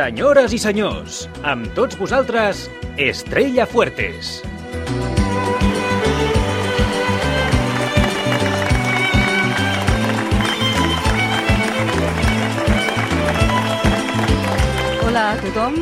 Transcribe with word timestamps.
Senyores 0.00 0.54
i 0.56 0.58
senyors, 0.58 1.16
amb 1.44 1.66
tots 1.76 1.98
vosaltres, 2.00 2.62
Estrella 2.96 3.66
Fuertes. 3.68 4.30
Hola 15.04 15.26
a 15.34 15.36
tothom. 15.44 15.76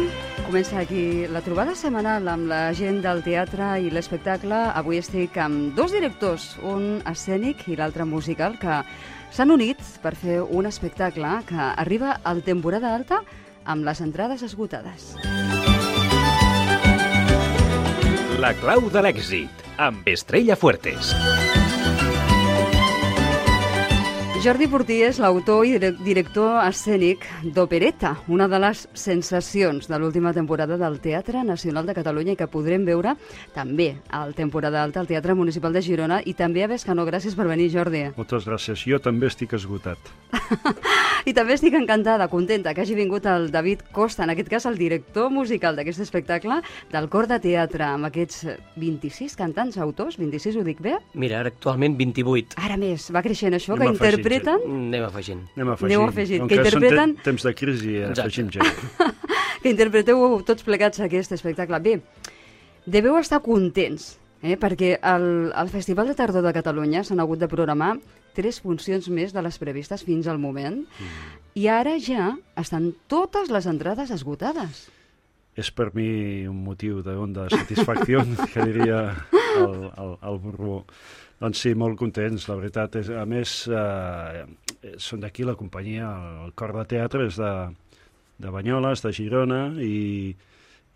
Comença 0.49 0.81
aquí 0.83 1.29
la 1.31 1.45
trobada 1.47 1.79
setmanal 1.79 2.27
amb 2.27 2.51
la 2.51 2.63
gent 2.75 2.99
del 3.07 3.23
teatre 3.23 3.77
i 3.79 3.93
l'espectacle. 3.95 4.65
Avui 4.75 4.99
estic 4.99 5.39
amb 5.39 5.77
dos 5.79 5.95
directors, 5.95 6.57
un 6.67 7.05
escènic 7.07 7.69
i 7.71 7.79
l'altre 7.79 8.03
musical, 8.03 8.59
que 8.59 8.83
s'han 9.31 9.55
unit 9.55 9.79
per 10.03 10.19
fer 10.19 10.41
un 10.43 10.67
espectacle 10.67 11.37
que 11.47 11.75
arriba 11.77 12.17
al 12.27 12.43
temporada 12.43 12.97
alta 12.99 13.23
amb 13.69 13.85
les 13.85 14.01
entrades 14.01 14.45
esgotades. 14.47 15.13
La 18.41 18.55
clau 18.63 18.89
de 18.95 19.05
l'èxit, 19.05 19.67
amb 19.89 20.09
Estrella 20.09 20.57
Fuertes. 20.57 21.13
Jordi 24.39 24.69
Portí 24.71 25.01
és 25.03 25.17
l'autor 25.19 25.65
i 25.67 25.73
direc- 25.75 25.99
director 26.07 26.61
escènic 26.63 27.25
d'Opereta, 27.43 28.13
una 28.31 28.47
de 28.49 28.61
les 28.63 28.85
sensacions 28.95 29.89
de 29.91 29.99
l'última 29.99 30.31
temporada 30.33 30.77
del 30.79 31.01
Teatre 31.03 31.43
Nacional 31.43 31.85
de 31.87 31.95
Catalunya 31.97 32.33
i 32.33 32.37
que 32.39 32.47
podrem 32.47 32.85
veure 32.87 33.17
també 33.53 33.97
al 34.15 34.35
temporada 34.39 34.81
alta 34.85 35.01
al 35.01 35.09
Teatre 35.11 35.35
Municipal 35.35 35.73
de 35.75 35.83
Girona 35.83 36.21
i 36.25 36.35
també 36.39 36.63
a 36.63 36.69
Bescanó. 36.71 37.05
Gràcies 37.05 37.35
per 37.35 37.49
venir, 37.49 37.67
Jordi. 37.73 38.05
Moltes 38.17 38.47
gràcies. 38.47 38.85
Jo 38.87 39.01
també 39.03 39.27
estic 39.27 39.53
esgotat. 39.59 39.99
I 41.29 41.35
també 41.35 41.55
estic 41.59 41.75
encantada, 41.75 42.29
contenta 42.31 42.73
que 42.73 42.81
hagi 42.87 42.95
vingut 42.95 43.27
el 43.27 43.51
David 43.51 43.83
Costa, 43.93 44.23
en 44.23 44.31
aquest 44.31 44.49
cas 44.49 44.65
el 44.71 44.79
director 44.79 45.31
musical 45.35 45.75
d'aquest 45.77 46.01
espectacle 46.07 46.61
del 46.93 47.09
Cor 47.11 47.27
de 47.27 47.41
Teatre, 47.43 47.85
amb 47.91 48.07
aquests 48.07 48.47
26 48.79 49.35
cantants 49.37 49.77
autors, 49.83 50.17
26 50.17 50.57
ho 50.57 50.65
dic 50.65 50.81
bé? 50.81 50.95
Mira, 51.15 51.41
ara 51.43 51.51
actualment 51.51 51.99
28. 51.99 52.55
Ara 52.63 52.79
més, 52.79 53.11
va 53.13 53.21
creixent 53.27 53.59
això, 53.59 53.75
Anem 53.75 53.83
que 53.99 53.99
afegint 53.99 54.07
interpreten, 54.33 54.71
Anem 54.89 55.05
afegint. 55.05 55.43
Anem 55.57 55.71
afegint. 55.73 55.97
Aneu 55.99 56.09
afegint, 56.09 56.41
Com 56.41 56.49
que 56.49 56.57
són 56.57 56.67
interpreten- 56.67 57.17
te- 57.17 57.23
temps 57.23 57.43
de 57.49 57.55
crisi, 57.55 57.95
eh, 57.97 58.09
Exacte. 58.11 58.21
afegim 58.21 58.51
gent. 58.51 58.67
que 59.63 59.71
interpreteu 59.71 60.43
tots 60.47 60.63
plegats 60.63 61.01
aquest 61.01 61.33
espectacle. 61.33 61.81
Bé, 61.81 62.01
deveu 62.87 63.17
estar 63.19 63.41
contents, 63.43 64.19
eh? 64.43 64.57
perquè 64.57 64.99
al, 65.03 65.53
al 65.55 65.69
Festival 65.69 66.07
de 66.09 66.15
Tardor 66.15 66.43
de 66.47 66.53
Catalunya 66.53 67.03
s'han 67.05 67.21
hagut 67.21 67.39
de 67.41 67.49
programar 67.49 67.97
tres 68.35 68.61
funcions 68.61 69.09
més 69.11 69.33
de 69.35 69.43
les 69.43 69.57
previstes 69.59 70.05
fins 70.07 70.29
al 70.31 70.39
moment, 70.39 70.85
i 71.59 71.67
ara 71.67 71.97
ja 71.99 72.37
estan 72.57 72.93
totes 73.09 73.51
les 73.51 73.67
entrades 73.67 74.13
esgotades. 74.15 74.87
És 75.59 75.73
per 75.75 75.89
mi 75.93 76.47
un 76.47 76.61
motiu 76.63 77.01
de 77.03 77.17
onda 77.19 77.49
satisfacció, 77.51 78.23
que 78.55 78.63
diria 78.63 79.01
el, 79.59 79.91
el, 79.91 80.13
el 80.23 80.39
Borbó. 80.39 80.85
Doncs 81.39 81.61
sí, 81.63 81.71
molt 81.79 81.99
contents, 82.01 82.49
la 82.51 82.57
veritat. 82.59 82.97
És, 82.99 83.09
a 83.15 83.25
més, 83.29 83.53
eh, 83.71 84.45
són 84.99 85.21
d'aquí 85.23 85.47
la 85.47 85.55
companyia, 85.59 86.09
el 86.47 86.53
Cor 86.59 86.73
de 86.75 86.85
Teatre 86.91 87.29
és 87.31 87.39
de, 87.39 87.53
de 88.43 88.51
Banyoles, 88.55 89.05
de 89.05 89.13
Girona, 89.15 89.61
i, 89.79 90.35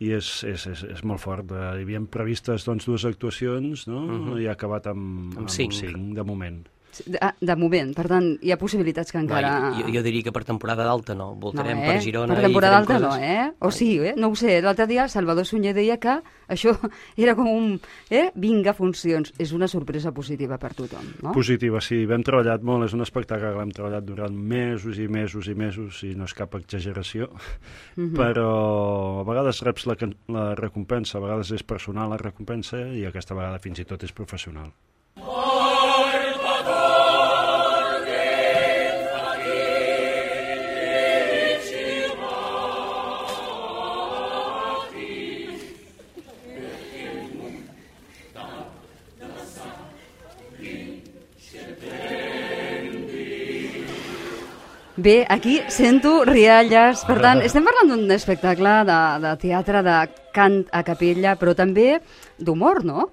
i 0.02 0.10
és, 0.18 0.30
és, 0.50 0.66
és, 0.66 0.82
és 0.96 1.04
molt 1.06 1.22
fort. 1.22 1.52
Eh, 1.54 1.68
Hi 1.78 1.86
havia 1.86 2.02
previstes 2.10 2.66
doncs, 2.66 2.88
dues 2.91 3.06
actuacions, 3.06 3.86
no? 3.86 4.02
Mhm. 4.08 4.38
i 4.42 4.48
ha 4.50 4.56
acabat 4.58 4.91
amb, 4.91 5.36
Amb 5.36 5.44
amb 5.47 5.54
cinc. 5.54 5.72
cinc, 5.78 6.14
de 6.19 6.26
moment. 6.26 6.64
De, 7.06 7.16
ah, 7.25 7.32
de 7.41 7.54
moment, 7.56 7.94
per 7.97 8.04
tant, 8.10 8.26
hi 8.44 8.50
ha 8.53 8.58
possibilitats 8.60 9.12
que 9.14 9.19
encara... 9.19 9.53
No, 9.70 9.70
jo, 9.80 9.86
jo 9.94 10.03
diria 10.04 10.26
que 10.26 10.32
per 10.34 10.42
temporada 10.44 10.84
d'alta 10.84 11.14
no. 11.16 11.30
Voltarem 11.41 11.78
no, 11.78 11.84
eh? 11.84 11.92
per 11.94 12.03
Girona 12.04 12.34
per 12.36 12.44
temporada 12.44 12.75
i 12.76 12.78
alta 12.82 12.92
farem 12.98 13.06
no, 13.06 13.12
coses. 13.14 13.22
eh? 13.25 13.53
O 13.64 13.70
sí, 13.72 13.88
eh? 13.98 14.12
No 14.20 14.28
ho 14.28 14.36
sé, 14.36 14.58
l'altre 14.60 14.86
dia 14.91 15.06
Salvador 15.08 15.47
Sunyer 15.48 15.72
deia 15.72 15.97
que 16.02 16.19
això 16.52 16.75
era 17.16 17.34
com 17.38 17.48
un... 17.48 17.81
Eh? 18.10 18.26
Vinga, 18.36 18.75
funcions. 18.76 19.32
És 19.41 19.54
una 19.56 19.69
sorpresa 19.72 20.12
positiva 20.12 20.58
per 20.60 20.75
tothom, 20.76 21.08
no? 21.22 21.32
Positiva, 21.32 21.81
sí. 21.81 22.02
Hem 22.04 22.22
treballat 22.28 22.62
molt, 22.62 22.84
és 22.91 22.92
un 22.98 23.00
espectacle 23.06 23.54
que 23.54 23.58
l'hem 23.62 23.72
treballat 23.72 24.04
durant 24.04 24.36
mesos 24.36 25.00
i 25.00 25.08
mesos 25.08 25.48
i 25.48 25.56
mesos, 25.56 26.02
i 26.04 26.12
no 26.14 26.28
és 26.28 26.34
cap 26.36 26.54
exageració, 26.60 27.31
Mhm. 27.97 28.14
però 28.16 29.20
a 29.20 29.25
vegades 29.28 29.60
reps 29.64 29.86
la, 29.88 29.97
la 30.28 30.47
recompensa, 30.58 31.19
a 31.19 31.25
vegades 31.25 31.50
és 31.56 31.62
personal 31.62 32.10
la 32.12 32.16
recompensa, 32.20 32.78
i 32.92 33.04
aquesta 33.08 33.34
vegada 33.34 33.58
fins 33.62 33.81
i 33.81 33.84
tot 33.88 34.02
és 34.04 34.12
professional. 34.12 34.72
Bé, 54.97 55.25
aquí 55.28 55.60
sento 55.72 56.25
rialles. 56.28 57.06
Per 57.08 57.16
tant, 57.25 57.41
estem 57.47 57.64
parlant 57.64 57.88
d'un 57.88 58.10
espectacle 58.12 58.75
de, 58.84 59.00
de 59.25 59.32
teatre, 59.41 59.80
de 59.86 59.97
cant 60.36 60.58
a 60.69 60.82
capella, 60.84 61.32
però 61.41 61.54
també 61.56 61.97
d'humor, 62.38 62.82
no? 62.84 63.08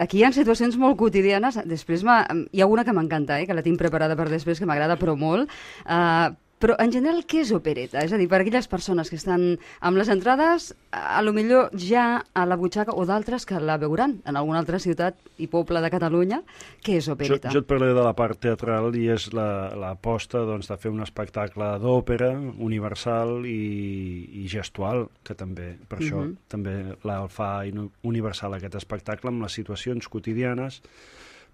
Aquí 0.00 0.18
hi 0.18 0.24
ha 0.24 0.32
situacions 0.32 0.78
molt 0.80 0.96
quotidianes. 0.98 1.60
Després 1.68 2.02
hi 2.02 2.62
ha 2.62 2.70
una 2.70 2.84
que 2.84 2.94
m'encanta, 2.96 3.38
eh, 3.38 3.46
que 3.46 3.54
la 3.54 3.62
tinc 3.62 3.78
preparada 3.78 4.16
per 4.16 4.30
després, 4.30 4.58
que 4.58 4.66
m'agrada 4.66 4.96
però 4.96 5.14
molt. 5.20 5.52
Uh, 5.84 6.32
però, 6.62 6.76
en 6.78 6.92
general, 6.94 7.24
què 7.26 7.40
és 7.42 7.50
opereta? 7.52 8.04
És 8.06 8.12
a 8.14 8.18
dir, 8.20 8.28
per 8.30 8.38
aquelles 8.40 8.68
persones 8.70 9.10
que 9.10 9.16
estan 9.18 9.58
amb 9.82 9.98
les 9.98 10.08
entrades, 10.12 10.68
a 10.94 11.20
lo 11.26 11.32
millor 11.34 11.72
ja 11.74 12.22
a 12.32 12.44
la 12.46 12.54
butxaca, 12.60 12.94
o 12.94 13.02
d'altres 13.08 13.44
que 13.48 13.58
la 13.58 13.76
veuran 13.82 14.20
en 14.24 14.36
alguna 14.38 14.60
altra 14.62 14.78
ciutat 14.78 15.18
i 15.42 15.48
poble 15.50 15.82
de 15.82 15.90
Catalunya, 15.90 16.42
què 16.84 16.96
és 17.00 17.08
Jo, 17.10 17.16
opereta? 17.16 17.50
jo 17.50 17.64
et 17.64 17.66
parlaré 17.66 17.96
de 17.98 18.04
la 18.06 18.14
part 18.14 18.38
teatral 18.38 18.94
i 18.94 19.08
és 19.10 19.32
la- 19.34 19.74
l'aposta 19.74 20.44
doncs, 20.46 20.68
de 20.70 20.76
fer 20.78 20.92
un 20.94 21.02
espectacle 21.02 21.72
d'òpera 21.82 22.30
universal 22.62 23.42
i, 23.46 24.44
i 24.44 24.46
gestual, 24.48 25.08
que 25.24 25.34
també, 25.34 25.76
per 25.88 25.98
això 25.98 26.22
Mhm. 26.22 26.36
també 26.48 26.96
la 27.04 27.26
fa 27.28 27.64
universal 28.02 28.54
aquest 28.54 28.74
espectacle 28.76 29.28
amb 29.28 29.42
les 29.42 29.52
situacions 29.52 30.08
quotidianes, 30.08 30.82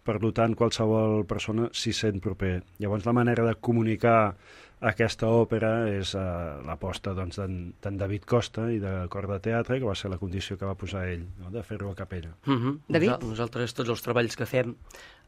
per 0.05 0.19
tant 0.33 0.55
qualsevol 0.57 1.27
persona 1.27 1.69
s'hi 1.73 1.93
sent 1.93 2.21
proper. 2.21 2.63
Llavors 2.79 3.05
la 3.05 3.13
manera 3.13 3.45
de 3.45 3.55
comunicar 3.57 4.37
aquesta 4.81 5.27
òpera 5.27 5.89
és 5.91 6.13
uh, 6.15 6.61
l'aposta 6.67 7.15
doncs, 7.17 7.37
d'en 7.41 7.73
d'en 7.83 7.97
David 7.99 8.25
Costa 8.31 8.69
i 8.71 8.79
de 8.79 9.07
Cor 9.11 9.27
de 9.27 9.39
Teatre, 9.43 9.79
que 9.81 9.85
va 9.89 9.95
ser 9.99 10.11
la 10.13 10.19
condició 10.19 10.57
que 10.59 10.67
va 10.69 10.77
posar 10.79 11.07
ell, 11.11 11.25
no? 11.43 11.51
de 11.51 11.63
fer-ho 11.67 11.91
a 11.91 11.95
capella. 11.99 12.31
Uh 12.47 12.55
-huh. 12.55 12.79
David? 12.89 13.23
Nosaltres, 13.23 13.75
tots 13.75 13.89
els 13.91 14.03
treballs 14.03 14.37
que 14.37 14.47
fem, 14.47 14.77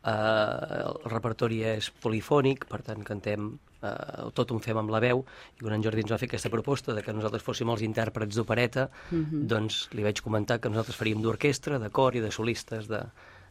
eh, 0.04 0.10
el 0.10 1.10
repertori 1.10 1.62
és 1.64 1.90
polifònic, 1.90 2.66
per 2.68 2.82
tant, 2.82 3.02
cantem, 3.04 3.58
eh, 3.82 4.30
tot 4.34 4.50
ho 4.52 4.58
fem 4.58 4.76
amb 4.78 4.90
la 4.90 5.00
veu, 5.00 5.24
i 5.58 5.60
quan 5.62 5.74
en 5.74 5.82
Jordi 5.82 6.00
ens 6.02 6.10
va 6.12 6.18
fer 6.18 6.28
aquesta 6.28 6.50
proposta 6.50 6.94
de 6.94 7.02
que 7.02 7.12
nosaltres 7.12 7.42
fóssim 7.42 7.68
els 7.70 7.82
intèrprets 7.82 8.36
d'opereta, 8.36 8.88
Mhm. 9.10 9.46
doncs 9.46 9.88
li 9.92 10.02
vaig 10.02 10.20
comentar 10.22 10.60
que 10.60 10.68
nosaltres 10.68 10.96
faríem 10.96 11.20
d'orquestra, 11.22 11.78
de 11.78 11.90
cor 11.90 12.14
i 12.14 12.20
de 12.20 12.30
solistes 12.30 12.86
de- 12.88 13.04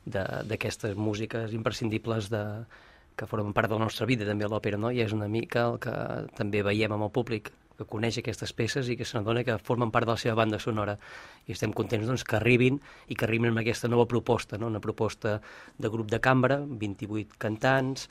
de- 0.06 0.44
d'aquestes 0.46 0.96
músiques 0.96 1.52
imprescindibles 1.54 2.30
de, 2.30 2.64
que 3.20 3.28
formen 3.28 3.52
part 3.56 3.68
de 3.68 3.76
la 3.76 3.84
nostra 3.84 4.08
vida, 4.08 4.28
també 4.28 4.48
l'òpera, 4.48 4.80
no? 4.80 4.94
I 4.96 5.04
és 5.04 5.16
una 5.16 5.28
mica 5.28 5.68
el 5.74 5.80
que 5.84 5.96
també 6.40 6.64
veiem 6.64 6.96
amb 6.96 7.10
el 7.10 7.12
públic, 7.16 7.52
que 7.80 7.88
coneix 7.88 8.18
aquestes 8.20 8.52
peces 8.52 8.90
i 8.92 8.98
que 9.00 9.06
se 9.08 9.16
n'adona 9.16 9.46
que 9.48 9.56
formen 9.64 9.92
part 9.92 10.08
de 10.08 10.12
la 10.12 10.20
seva 10.20 10.36
banda 10.42 10.60
sonora. 10.60 10.98
I 11.48 11.56
estem 11.56 11.72
contents 11.76 12.10
doncs, 12.10 12.26
que 12.28 12.36
arribin 12.36 12.82
i 13.08 13.16
que 13.16 13.24
arribin 13.28 13.54
amb 13.54 13.62
aquesta 13.62 13.88
nova 13.88 14.08
proposta, 14.12 14.60
no? 14.60 14.68
una 14.68 14.84
proposta 14.84 15.38
de 15.80 15.92
grup 15.92 16.12
de 16.12 16.20
cambra, 16.20 16.60
28 16.60 17.40
cantants, 17.40 18.10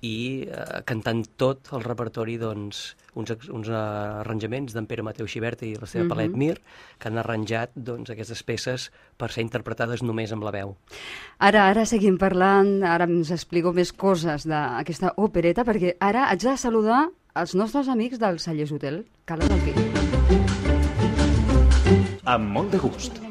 i 0.00 0.46
eh, 0.46 0.82
cantant 0.86 1.24
tot 1.36 1.72
el 1.74 1.82
repertori 1.82 2.36
doncs, 2.38 2.96
uns, 3.18 3.32
uns 3.50 3.68
arranjaments 3.74 4.74
d'en 4.74 4.86
Pere 4.86 5.02
Mateu 5.02 5.26
Xiberta 5.26 5.66
i 5.66 5.74
la 5.74 5.86
seva 5.86 6.04
Mhm. 6.04 6.08
Palet 6.08 6.36
Mir, 6.36 6.60
que 6.98 7.08
han 7.08 7.18
arranjat 7.18 7.70
doncs, 7.74 8.10
aquestes 8.10 8.42
peces 8.42 8.92
per 9.16 9.30
ser 9.32 9.42
interpretades 9.42 10.02
només 10.02 10.32
amb 10.32 10.44
la 10.44 10.50
veu. 10.52 10.76
Ara, 11.38 11.68
ara 11.68 11.84
seguim 11.84 12.18
parlant, 12.18 12.84
ara 12.84 13.04
ens 13.04 13.30
explico 13.30 13.72
més 13.72 13.92
coses 13.92 14.46
d'aquesta 14.46 15.14
opereta, 15.16 15.64
perquè 15.64 15.96
ara 16.00 16.28
haig 16.30 16.42
de 16.42 16.56
saludar 16.56 17.08
els 17.34 17.54
nostres 17.54 17.88
amics 17.88 18.18
del 18.18 18.38
Sallés 18.38 18.72
Hotel, 18.72 19.04
Cala 19.24 19.46
del 19.46 19.60
Pi. 19.60 19.72
Amb 22.24 22.50
molt 22.52 22.70
de 22.70 22.78
gust. 22.78 23.27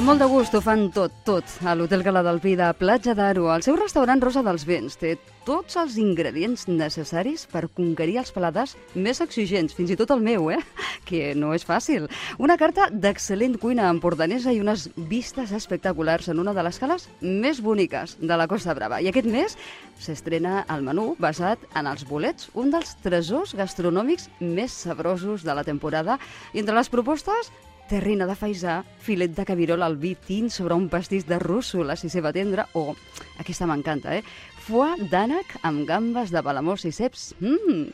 Amb 0.00 0.08
molt 0.08 0.22
de 0.22 0.26
gust 0.32 0.54
ho 0.56 0.62
fan 0.64 0.86
tot, 0.96 1.12
tot, 1.26 1.50
a 1.60 1.74
l'Hotel 1.76 2.00
Gala 2.00 2.22
del 2.24 2.38
Pi 2.40 2.54
de 2.56 2.70
Platja 2.72 3.12
d'Aro. 3.12 3.50
El 3.52 3.60
seu 3.60 3.76
restaurant 3.76 4.22
Rosa 4.24 4.40
dels 4.40 4.64
Vents 4.64 4.96
té 4.96 5.10
tots 5.44 5.76
els 5.76 5.98
ingredients 6.00 6.62
necessaris 6.70 7.44
per 7.52 7.66
conquerir 7.76 8.16
els 8.22 8.32
paladars 8.32 8.72
més 8.94 9.20
exigents, 9.20 9.76
fins 9.76 9.92
i 9.92 9.98
tot 10.00 10.14
el 10.16 10.24
meu, 10.24 10.48
eh? 10.54 10.62
Que 11.10 11.34
no 11.36 11.52
és 11.52 11.68
fàcil. 11.68 12.08
Una 12.40 12.56
carta 12.56 12.88
d'excel·lent 12.88 13.58
cuina 13.60 13.92
empordanesa 13.92 14.56
i 14.56 14.64
unes 14.64 14.88
vistes 14.96 15.52
espectaculars 15.52 16.32
en 16.32 16.40
una 16.40 16.56
de 16.56 16.64
les 16.64 16.80
cales 16.80 17.10
més 17.20 17.60
boniques 17.60 18.16
de 18.24 18.40
la 18.40 18.48
Costa 18.48 18.72
Brava. 18.72 19.02
I 19.04 19.12
aquest 19.12 19.28
mes 19.28 19.58
s'estrena 20.00 20.62
el 20.72 20.86
menú 20.86 21.10
basat 21.20 21.60
en 21.76 21.92
els 21.92 22.08
bolets, 22.08 22.48
un 22.56 22.72
dels 22.72 22.96
tresors 23.04 23.52
gastronòmics 23.52 24.30
més 24.40 24.80
sabrosos 24.86 25.44
de 25.44 25.52
la 25.52 25.66
temporada. 25.68 26.16
I 26.54 26.64
entre 26.64 26.78
les 26.78 26.88
propostes, 26.88 27.52
terrina 27.90 28.26
de 28.28 28.36
faisà, 28.38 28.80
filet 29.02 29.32
de 29.34 29.44
cabirol 29.46 29.82
al 29.82 29.96
vi 29.98 30.14
tint 30.14 30.50
sobre 30.54 30.76
un 30.78 30.86
pastís 30.92 31.26
de 31.26 31.40
rússoles 31.42 32.04
i 32.06 32.10
ceba 32.12 32.30
tendra, 32.32 32.68
o, 32.78 32.94
aquesta 33.42 33.66
m'encanta, 33.66 34.14
eh? 34.14 34.22
Foie 34.62 35.08
d'ànec 35.10 35.56
amb 35.66 35.82
gambes 35.88 36.30
de 36.30 36.42
palamós 36.46 36.86
i 36.86 36.92
ceps. 36.94 37.32
Mm. 37.40 37.90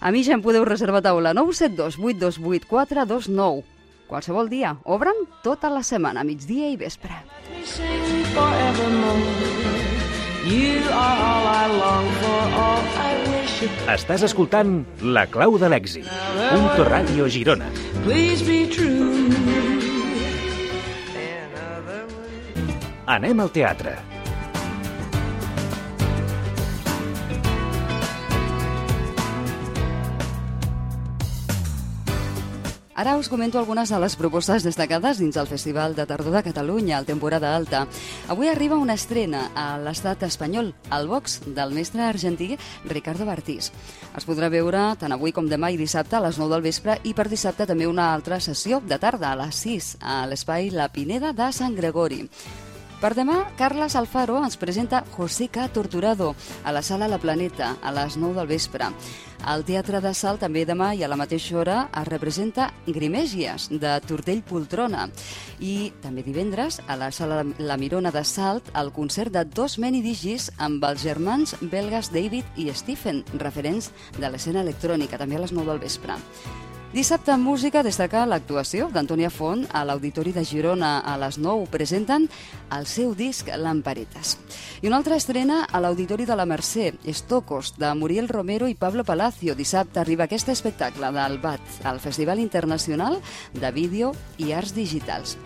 A 0.00 0.10
mi 0.14 0.24
ja 0.26 0.34
em 0.34 0.42
podeu 0.42 0.66
reservar 0.66 1.02
taula 1.06 1.34
972 1.36 1.98
828 1.98 2.66
429. 2.66 3.64
Qualsevol 4.08 4.48
dia. 4.48 4.72
Obren 4.88 5.26
tota 5.44 5.70
la 5.70 5.84
setmana, 5.84 6.24
migdia 6.24 6.70
i 6.72 6.78
vespre. 6.80 7.12
You 10.48 10.80
are 10.90 11.20
all 11.30 11.46
I 11.46 11.66
long 11.68 12.08
for, 12.22 12.42
all 12.64 12.82
I 12.96 13.28
wish. 13.28 13.37
Estàs 13.90 14.22
escoltant 14.22 14.84
La 15.02 15.24
clau 15.26 15.56
de 15.58 15.66
l'èxit. 15.72 16.06
Punto 16.52 16.84
Ràdio 16.86 17.26
Girona. 17.32 17.66
Anem 23.16 23.42
al 23.42 23.50
teatre. 23.50 23.96
Ara 32.98 33.16
us 33.16 33.28
comento 33.30 33.60
algunes 33.60 33.92
de 33.94 33.98
les 34.02 34.16
propostes 34.18 34.64
destacades 34.66 35.20
dins 35.22 35.36
el 35.38 35.46
Festival 35.46 35.92
de 35.94 36.02
Tardor 36.02 36.34
de 36.34 36.42
Catalunya, 36.42 36.96
el 36.98 37.06
temporada 37.06 37.52
alta. 37.54 37.84
Avui 38.26 38.50
arriba 38.50 38.74
una 38.74 38.96
estrena 38.98 39.52
a 39.54 39.68
l'estat 39.78 40.24
espanyol, 40.26 40.72
el 40.90 41.06
box 41.06 41.38
del 41.46 41.76
mestre 41.78 42.02
argentí 42.02 42.56
Ricardo 42.90 43.22
Bartís. 43.28 43.70
Es 44.18 44.26
podrà 44.26 44.50
veure 44.50 44.96
tant 44.98 45.14
avui 45.14 45.30
com 45.30 45.46
demà 45.46 45.70
i 45.70 45.78
dissabte 45.78 46.18
a 46.18 46.24
les 46.26 46.42
9 46.42 46.56
del 46.56 46.66
vespre 46.66 46.98
i 47.06 47.14
per 47.14 47.30
dissabte 47.30 47.70
també 47.70 47.86
una 47.86 48.10
altra 48.16 48.40
sessió 48.42 48.82
de 48.82 48.98
tarda 48.98 49.30
a 49.30 49.44
les 49.44 49.62
6 49.62 49.92
a 50.02 50.24
l'espai 50.26 50.74
La 50.74 50.90
Pineda 50.90 51.30
de 51.30 51.52
Sant 51.54 51.78
Gregori. 51.78 52.26
Per 52.98 53.12
demà, 53.14 53.44
Carles 53.54 53.94
Alfaro 53.94 54.40
ens 54.42 54.56
presenta 54.58 55.04
José 55.14 55.46
K. 55.54 55.68
Torturado 55.70 56.32
a 56.64 56.72
la 56.74 56.82
sala 56.82 57.06
La 57.06 57.20
Planeta 57.22 57.76
a 57.80 57.92
les 57.94 58.16
9 58.18 58.34
del 58.34 58.48
vespre. 58.50 58.88
Al 59.46 59.62
Teatre 59.62 60.00
de 60.02 60.10
Salt 60.18 60.42
també 60.42 60.64
demà 60.66 60.88
i 60.98 61.04
a 61.06 61.08
la 61.08 61.16
mateixa 61.16 61.54
hora 61.60 61.76
es 61.94 62.08
representa 62.10 62.72
Grimègies 62.88 63.68
de 63.70 63.94
Tortell 64.02 64.42
Poltrona. 64.42 65.06
I 65.62 65.92
també 66.02 66.26
divendres 66.26 66.80
a 66.88 66.98
la 66.98 67.12
sala 67.14 67.44
La 67.58 67.78
Mirona 67.78 68.10
de 68.10 68.24
Salt 68.26 68.74
el 68.74 68.90
concert 68.90 69.30
de 69.30 69.46
dos 69.46 69.78
menidigis 69.78 70.50
amb 70.58 70.82
els 70.90 71.06
germans 71.06 71.54
belgues 71.62 72.10
David 72.10 72.58
i 72.58 72.66
Stephen, 72.74 73.22
referents 73.38 73.92
de 74.18 74.26
l'escena 74.26 74.66
electrònica, 74.66 75.22
també 75.22 75.38
a 75.38 75.46
les 75.46 75.54
9 75.54 75.70
del 75.70 75.86
vespre. 75.86 76.18
Dissabte 76.88 77.34
en 77.34 77.42
música 77.44 77.82
destaca 77.84 78.22
l'actuació 78.24 78.86
d'Antònia 78.88 79.28
Font 79.28 79.66
a 79.76 79.82
l'Auditori 79.84 80.32
de 80.32 80.40
Girona 80.48 80.94
a 81.04 81.18
les 81.20 81.36
9. 81.36 81.66
Presenten 81.68 82.24
el 82.72 82.88
seu 82.88 83.12
disc 83.12 83.50
Lamparetes. 83.60 84.38
I 84.80 84.88
una 84.88 84.96
altra 84.96 85.18
estrena 85.20 85.66
a 85.68 85.82
l'Auditori 85.84 86.24
de 86.24 86.38
la 86.40 86.48
Mercè, 86.48 86.94
Estocos, 87.04 87.74
de 87.76 87.92
Muriel 87.92 88.32
Romero 88.32 88.72
i 88.72 88.74
Pablo 88.74 89.04
Palacio. 89.04 89.52
Dissabte 89.54 90.00
arriba 90.00 90.24
aquest 90.24 90.48
espectacle 90.48 91.12
del 91.12 91.38
BAT, 91.44 91.60
el 91.92 92.00
Festival 92.00 92.40
Internacional 92.40 93.20
de 93.52 93.70
Vídeo 93.70 94.14
i 94.38 94.54
Arts 94.56 94.72
Digitals. 94.72 95.36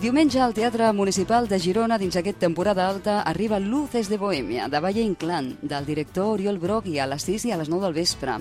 Diumenge 0.00 0.40
al 0.40 0.54
Teatre 0.56 0.88
Municipal 0.96 1.52
de 1.52 1.60
Girona, 1.60 1.98
dins 2.00 2.16
aquest 2.16 2.40
temporada 2.40 2.88
alta, 2.88 3.20
arriba 3.20 3.60
Luces 3.60 4.08
de 4.08 4.16
Bohèmia, 4.16 4.72
de 4.72 4.80
Valle 4.80 5.04
Inclán, 5.04 5.58
del 5.60 5.84
director 5.84 6.32
Oriol 6.32 6.58
Brogui, 6.58 6.96
a 6.98 7.06
les 7.06 7.28
6 7.28 7.50
i 7.50 7.52
a 7.52 7.60
les 7.60 7.68
9 7.68 7.84
del 7.84 8.00
vespre. 8.00 8.40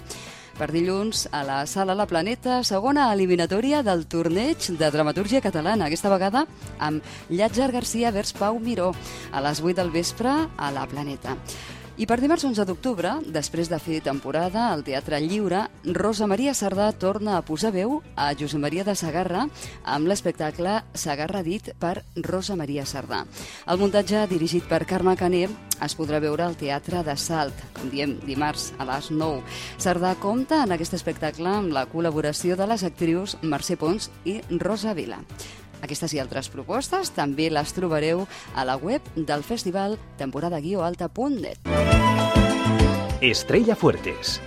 Per 0.61 0.67
dilluns, 0.69 1.23
a 1.33 1.39
la 1.41 1.63
Sala 1.65 1.95
La 1.97 2.05
Planeta, 2.05 2.59
segona 2.61 3.07
eliminatòria 3.15 3.79
del 3.81 4.03
torneig 4.05 4.67
de 4.77 4.89
dramatúrgia 4.93 5.41
catalana, 5.41 5.87
aquesta 5.87 6.11
vegada 6.13 6.43
amb 6.77 7.01
Llàtzer 7.33 7.71
Garcia 7.73 8.11
vers 8.13 8.35
Pau 8.37 8.61
Miró, 8.61 8.91
a 9.33 9.41
les 9.41 9.57
8 9.65 9.79
del 9.81 9.89
vespre 9.89 10.29
a 10.29 10.69
La 10.75 10.85
Planeta. 10.85 11.33
I 12.01 12.07
per 12.09 12.15
dimarts 12.17 12.41
11 12.47 12.63
d'octubre, 12.65 13.09
després 13.29 13.69
de 13.69 13.77
fer 13.77 13.99
temporada 14.01 14.63
al 14.71 14.79
Teatre 14.81 15.19
Lliure, 15.21 15.59
Rosa 15.93 16.25
Maria 16.25 16.55
Sardà 16.57 16.87
torna 16.97 17.35
a 17.37 17.43
posar 17.45 17.69
veu 17.75 17.99
a 18.17 18.31
Josep 18.33 18.57
Maria 18.63 18.81
de 18.87 18.95
Sagarra 18.97 19.43
amb 19.85 20.09
l'espectacle 20.09 20.79
Sagarra 20.97 21.43
dit 21.45 21.69
per 21.77 21.99
Rosa 22.25 22.57
Maria 22.57 22.87
Sardà. 22.89 23.21
El 23.69 23.77
muntatge, 23.77 24.25
dirigit 24.33 24.65
per 24.65 24.81
Carme 24.89 25.13
Caner, 25.13 25.45
es 25.77 25.93
podrà 25.93 26.17
veure 26.25 26.47
al 26.47 26.57
Teatre 26.57 27.05
de 27.05 27.13
Salt, 27.13 27.61
com 27.77 27.93
diem, 27.93 28.17
dimarts 28.25 28.71
a 28.81 28.89
les 28.95 29.13
9. 29.13 29.45
Sardà 29.77 30.15
compta 30.17 30.63
en 30.65 30.73
aquest 30.73 30.97
espectacle 30.97 31.53
amb 31.53 31.69
la 31.77 31.85
col·laboració 31.85 32.57
de 32.57 32.65
les 32.73 32.81
actrius 32.81 33.37
Mercè 33.45 33.77
Pons 33.77 34.09
i 34.25 34.39
Rosa 34.57 34.97
Vila. 34.97 35.21
Aquestes 35.81 36.13
i 36.15 36.21
altres 36.21 36.49
propostes 36.53 37.11
també 37.15 37.49
les 37.51 37.73
trobareu 37.75 38.25
a 38.55 38.65
la 38.67 38.77
web 38.77 39.01
del 39.15 39.43
festival 39.43 39.97
temporada-alta.net. 40.21 41.57
Estrella 43.21 43.75
Fuertes. 43.77 44.39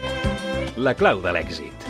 La 0.77 0.95
clau 0.99 1.21
de 1.23 1.35
l'èxit. 1.37 1.84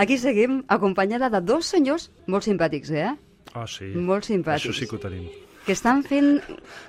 Aquí 0.00 0.16
seguim 0.16 0.62
acompanyada 0.72 1.28
de 1.28 1.40
dos 1.44 1.68
senyors 1.68 2.08
molt 2.26 2.46
simpàtics, 2.46 2.90
eh? 2.96 3.10
Ah, 3.52 3.66
sí. 3.68 3.90
Molt 3.92 4.24
simpàtics. 4.24 4.70
Això 4.70 4.72
sí 4.76 4.88
que 4.88 4.96
ho 4.96 5.02
tenim. 5.02 5.28
que 5.66 5.74
estan 5.76 6.00
fent 6.02 6.38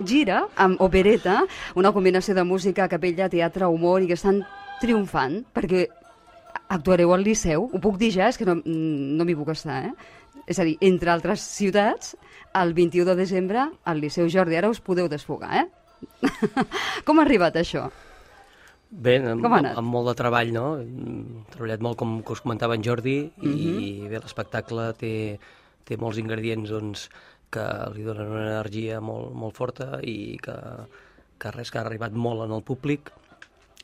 gira 0.07 0.45
amb 0.55 0.79
opereta, 0.81 1.41
una 1.75 1.91
combinació 1.91 2.33
de 2.33 2.45
música, 2.47 2.87
capella, 2.87 3.27
teatre, 3.29 3.67
humor, 3.67 3.99
i 4.01 4.07
que 4.07 4.15
estan 4.15 4.39
triomfant, 4.79 5.41
perquè 5.53 5.83
actuareu 6.71 7.11
al 7.13 7.25
Liceu, 7.25 7.67
ho 7.67 7.81
puc 7.83 7.99
dir 7.99 8.13
ja, 8.15 8.29
és 8.31 8.39
que 8.39 8.47
no, 8.47 8.55
no 8.63 9.27
m'hi 9.27 9.35
puc 9.35 9.51
estar, 9.53 9.81
eh? 9.89 9.91
És 10.47 10.59
a 10.59 10.65
dir, 10.65 10.77
entre 10.87 11.11
altres 11.11 11.43
ciutats, 11.43 12.15
el 12.55 12.71
21 12.73 13.11
de 13.11 13.17
desembre 13.19 13.67
al 13.83 13.99
Liceu 13.99 14.31
Jordi, 14.31 14.55
ara 14.55 14.71
us 14.71 14.79
podeu 14.79 15.11
desfogar, 15.11 15.65
eh? 15.65 15.67
Com 17.05 17.19
ha 17.19 17.27
arribat 17.27 17.59
això? 17.59 17.89
Bé, 18.91 19.15
amb, 19.23 19.39
Com 19.41 19.53
amb 19.55 19.87
molt 19.87 20.09
de 20.09 20.13
treball, 20.19 20.49
no? 20.51 20.65
Hem 20.81 21.45
treballat 21.53 21.79
molt, 21.85 21.97
com 21.97 22.17
que 22.27 22.33
us 22.35 22.41
comentava 22.43 22.75
en 22.75 22.83
Jordi, 22.83 23.31
i 23.41 23.47
Mhm. 23.47 24.09
bé, 24.09 24.19
l'espectacle 24.19 24.93
té, 24.99 25.39
té 25.85 25.97
molts 25.97 26.17
ingredients 26.17 26.69
doncs, 26.69 27.09
que 27.49 27.63
li 27.95 28.03
donen 28.03 28.27
una 28.27 28.47
energia 28.47 28.99
molt, 29.01 29.33
molt 29.33 29.55
forta 29.55 29.99
i 30.03 30.37
que, 30.41 30.55
que 31.39 31.51
res, 31.51 31.71
que 31.71 31.79
ha 31.79 31.81
arribat 31.85 32.11
molt 32.13 32.43
en 32.43 32.51
el 32.51 32.63
públic 32.63 33.11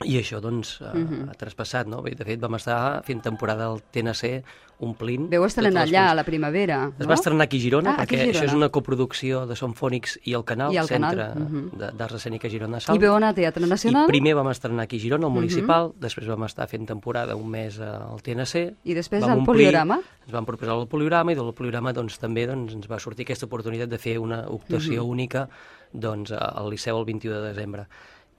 i 0.05 0.17
això 0.19 0.39
doncs 0.39 0.81
ha, 0.81 0.93
Mhm. 0.93 1.29
ha 1.29 1.33
traspassat, 1.33 1.87
no? 1.87 2.01
Bé, 2.03 2.11
de 2.15 2.23
fet 2.23 2.39
vam 2.39 2.55
estar 2.55 3.03
fent 3.03 3.21
temporada 3.21 3.65
al 3.65 3.81
TNC 3.81 4.43
omplint... 4.79 5.27
Veu 5.31 5.43
estrenar 5.43 5.87
les 5.87 5.89
allà 5.91 6.11
a 6.11 6.13
la 6.13 6.23
primavera, 6.23 6.83
no? 6.85 6.93
Es 6.99 7.07
va 7.09 7.15
estrenar 7.15 7.45
aquí 7.45 7.57
a 7.57 7.61
Girona, 7.61 7.95
Ah, 7.97 8.03
aquí 8.03 8.15
a 8.15 8.19
perquè 8.19 8.25
això 8.29 8.29
és 8.29 8.51
Girona. 8.51 8.57
una 8.57 8.69
coproducció 8.69 9.47
de 9.47 9.55
Sonfònics 9.55 10.19
i 10.23 10.33
el 10.37 10.43
Canal, 10.45 10.71
I 10.71 10.77
el 10.77 10.87
Canal, 10.87 11.15
Centre 11.17 11.41
mhm. 11.49 11.71
de- 11.79 11.91
d'Arts 11.97 12.13
Escèniques 12.13 12.51
Girona 12.51 12.77
I 12.77 12.81
Salt. 12.81 13.01
veu 13.01 13.15
anar 13.15 13.29
a 13.29 13.33
Teatre 13.33 13.65
Nacional 13.65 14.03
I 14.05 14.07
primer 14.07 14.35
vam 14.35 14.49
estrenar 14.51 14.83
aquí 14.83 14.97
a 14.97 14.99
Girona, 14.99 15.25
al 15.25 15.31
Mhm. 15.31 15.35
municipal, 15.39 15.91
després 15.99 16.27
vam 16.27 16.43
estar 16.43 16.67
fent 16.67 16.85
temporada 16.87 17.35
un 17.35 17.49
mes 17.49 17.79
al 17.79 18.21
TNC. 18.21 18.75
i 18.83 18.93
després 18.93 19.23
al 19.23 19.43
Poliorama. 19.43 19.95
Ens 20.27 20.31
vam 20.33 20.45
proposar 20.45 20.75
el 20.77 20.87
poliorama 20.87 21.31
i 21.31 21.35
del 21.35 21.53
poliorama 21.53 21.91
doncs, 21.93 22.19
també 22.19 22.45
doncs, 22.45 22.73
ens 22.73 22.87
va 22.87 22.99
sortir 22.99 23.23
aquesta 23.25 23.45
oportunitat 23.47 23.89
de 23.89 23.97
fer 23.97 24.19
una 24.19 24.41
actuació 24.43 25.01
Mhm. 25.03 25.09
única 25.09 25.49
doncs, 25.91 26.31
al 26.33 26.69
Liceu 26.69 26.99
el 26.99 27.05
21 27.05 27.41
de 27.41 27.47
desembre. 27.47 27.87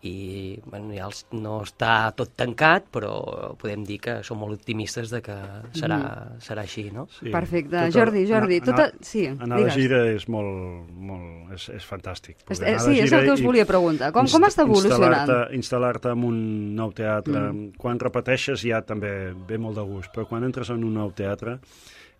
I 0.06 0.60
bueno, 0.64 0.92
ja 0.94 1.06
els, 1.08 1.24
no 1.34 1.56
està 1.64 2.12
tot 2.14 2.30
tancat, 2.38 2.84
però 2.94 3.56
podem 3.58 3.82
dir 3.84 3.96
que 3.98 4.12
som 4.22 4.38
molt 4.38 4.54
optimistes 4.54 5.10
de 5.10 5.18
que 5.26 5.34
serà, 5.74 5.98
serà 6.38 6.62
així, 6.62 6.84
no? 6.94 7.08
Sí. 7.18 7.32
Perfecte. 7.34 7.74
Tot 7.74 7.88
el- 7.88 7.92
Jordi, 7.96 8.22
Jordi, 8.30 8.60
anar- 8.60 8.68
tota- 8.68 8.92
sí, 9.04 9.24
Anar 9.26 9.58
digues. 9.58 9.74
de 9.74 9.80
gira 9.82 10.02
és 10.12 10.28
molt... 10.28 10.88
molt 10.94 11.52
és, 11.56 11.68
és 11.80 11.84
fantàstic. 11.88 12.44
Poder 12.46 12.76
eh, 12.76 12.78
sí, 12.78 12.98
és 13.00 13.10
el 13.12 13.24
que 13.24 13.32
us 13.32 13.42
volia 13.42 13.66
preguntar. 13.66 14.12
Com- 14.12 14.28
com 14.30 14.42
està 14.46 14.62
evolucionant? 14.62 15.24
instal·lar-te- 15.26 15.56
Instal·lar-te 15.58 16.14
en 16.14 16.24
un 16.30 16.40
nou 16.76 16.92
teatre. 16.92 17.40
Mm. 17.52 17.72
Quan 17.76 17.98
repeteixes 17.98 18.62
ja 18.62 18.82
també 18.86 19.32
ve 19.48 19.58
molt 19.58 19.76
de 19.80 19.82
gust, 19.88 20.12
però 20.14 20.28
quan 20.28 20.44
entres 20.44 20.70
en 20.70 20.84
un 20.84 20.94
nou 20.94 21.10
teatre 21.10 21.58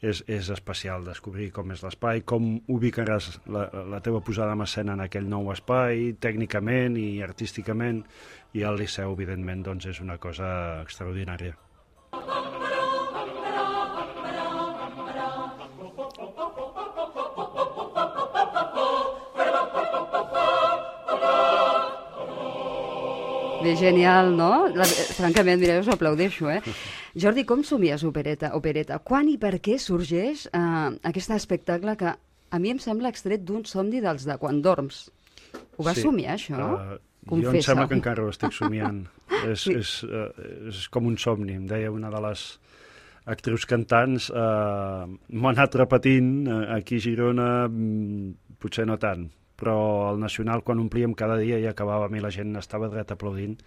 és, 0.00 0.22
és 0.26 0.50
especial 0.54 1.06
descobrir 1.06 1.50
com 1.54 1.72
és 1.74 1.82
l'espai, 1.84 2.22
com 2.22 2.50
ubicaràs 2.70 3.30
la, 3.50 3.66
la 3.94 4.02
teva 4.04 4.22
posada 4.24 4.54
en 4.56 4.64
escena 4.66 4.94
en 4.94 5.04
aquell 5.06 5.28
nou 5.28 5.52
espai, 5.54 6.12
tècnicament 6.20 6.98
i 7.00 7.08
artísticament, 7.26 8.04
i 8.54 8.64
el 8.64 8.78
Liceu, 8.80 9.12
evidentment, 9.12 9.64
doncs 9.66 9.90
és 9.92 10.02
una 10.04 10.18
cosa 10.22 10.50
extraordinària. 10.84 11.67
Bé, 23.68 23.74
genial, 23.76 24.30
no? 24.36 24.68
La, 24.72 24.86
eh, 24.88 25.08
francament, 25.12 25.60
mira, 25.60 25.78
us 25.82 25.88
aplaudeixo, 25.92 26.48
eh? 26.48 26.62
Jordi, 27.22 27.44
com 27.44 27.60
somies 27.66 28.04
opereta? 28.08 28.54
opereta? 28.56 28.96
Quan 29.04 29.28
i 29.28 29.36
per 29.40 29.58
què 29.60 29.76
sorgeix 29.82 30.46
eh, 30.48 30.88
aquest 31.10 31.34
espectacle 31.36 31.96
que 32.00 32.14
a 32.48 32.58
mi 32.62 32.72
em 32.72 32.80
sembla 32.80 33.10
extret 33.12 33.44
d'un 33.44 33.66
somni 33.68 34.00
dels 34.00 34.24
de 34.24 34.38
quan 34.40 34.62
dorms? 34.64 35.08
Ho 35.76 35.84
vas 35.84 35.98
Sí. 36.00 36.06
somiar, 36.06 36.38
això? 36.38 36.56
Uh, 36.56 36.96
jo 36.96 37.28
Confessa. 37.34 37.56
em 37.58 37.62
sembla 37.66 37.88
que 37.88 37.98
encara 37.98 38.24
ho 38.24 38.30
estic 38.32 38.52
somiant. 38.56 39.02
és, 39.52 39.60
Sí. 39.60 39.74
és, 39.76 39.92
uh, 40.08 40.32
és 40.72 40.88
com 40.88 41.06
un 41.06 41.18
somni, 41.20 41.52
em 41.60 41.66
deia 41.68 41.92
una 41.92 42.08
de 42.10 42.20
les 42.24 42.46
actrius 43.28 43.66
cantants. 43.68 44.30
Uh, 44.30 45.04
M'ho 45.28 45.48
han 45.50 45.58
anat 45.58 45.74
repetint 45.76 46.48
uh, 46.48 46.62
aquí 46.78 46.96
a 46.96 47.04
Girona, 47.04 47.68
mm, 47.68 48.56
potser 48.58 48.86
no 48.88 48.96
tant, 48.98 49.28
però 49.58 50.08
al 50.12 50.20
Nacional, 50.22 50.62
quan 50.62 50.78
omplíem 50.78 51.14
cada 51.18 51.36
dia 51.36 51.58
i 51.58 51.66
acabàvem 51.66 52.14
i 52.16 52.20
la 52.22 52.30
gent 52.30 52.54
estava 52.60 52.88
dret 52.88 53.10
aplaudint, 53.10 53.58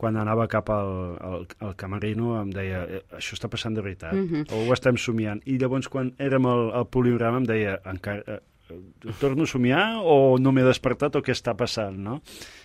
quan 0.00 0.16
anava 0.16 0.46
cap 0.48 0.68
al, 0.72 0.92
al, 1.20 1.42
al 1.60 1.74
camerino 1.76 2.38
em 2.40 2.50
deia 2.52 2.84
"Eh, 2.84 3.02
això 3.18 3.34
està 3.36 3.48
passant 3.52 3.74
de 3.76 3.82
veritat, 3.84 4.14
Mhm. 4.14 4.46
o 4.52 4.68
ho 4.68 4.72
estem 4.72 4.96
somiant. 4.96 5.42
I 5.46 5.58
llavors 5.58 5.88
quan 5.88 6.14
érem 6.18 6.46
al, 6.46 6.70
al 6.72 6.86
poligrama 6.88 7.38
em 7.38 7.44
deia 7.44 7.80
encara, 7.84 8.22
eh, 8.26 8.40
eh, 8.70 9.12
torno 9.20 9.42
a 9.42 9.46
somiar 9.46 9.98
o 10.04 10.38
no 10.38 10.52
m'he 10.52 10.62
despertat 10.64 11.16
o 11.16 11.22
què 11.22 11.32
està 11.32 11.56
passant, 11.56 11.96
no? 11.98 12.20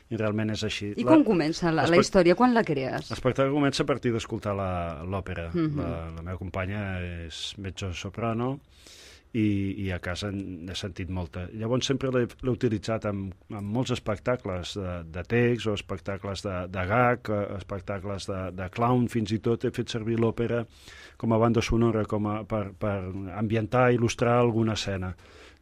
I 0.09 0.15
realment 0.15 0.51
és 0.51 0.63
així. 0.63 0.93
I 0.95 1.03
com 1.03 1.23
comença 1.25 1.71
la, 1.73 1.87
la 1.89 1.97
història? 1.97 2.35
Quan 2.35 2.53
la 2.53 2.63
crees? 2.63 3.09
L'espectacle 3.09 3.51
comença 3.51 3.81
a 3.83 3.85
partir 3.87 4.11
d'escoltar 4.13 4.53
la- 4.55 5.03
l'òpera. 5.03 5.49
Mhm. 5.53 5.79
la, 5.79 6.11
la 6.15 6.21
meva 6.21 6.37
companya 6.37 7.01
és 7.25 7.55
mezzo 7.57 7.91
soprano 7.93 8.59
i, 9.35 9.47
i 9.83 9.91
a 9.91 9.99
casa 9.99 10.29
n'he 10.31 10.75
sentit 10.79 11.09
molta. 11.11 11.45
Llavors 11.59 11.89
sempre 11.89 12.11
l'he 12.13 12.51
utilitzat 12.51 13.07
en, 13.09 13.25
en 13.51 13.71
molts 13.77 13.91
espectacles 13.95 14.75
de, 14.79 14.93
de 15.11 15.23
text 15.27 15.67
o 15.67 15.75
espectacles 15.75 16.45
de, 16.45 16.55
de 16.71 16.85
gag, 16.91 17.31
eh, 17.35 17.41
espectacles 17.57 18.29
de, 18.31 18.41
de 18.55 18.69
clown, 18.71 19.09
fins 19.11 19.35
i 19.35 19.41
tot 19.43 19.67
he 19.67 19.73
fet 19.75 19.91
servir 19.91 20.19
l'òpera 20.21 20.63
com 21.19 21.35
a 21.35 21.41
banda 21.41 21.63
sonora 21.63 22.05
com 22.07 22.29
a, 22.31 22.37
per, 22.47 22.69
per 22.79 22.95
ambientar, 23.35 23.89
il·lustrar 23.95 24.39
alguna 24.39 24.79
escena. 24.79 25.11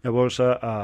Llavors, 0.04 0.42
a, 0.44 0.52
a, 0.60 0.78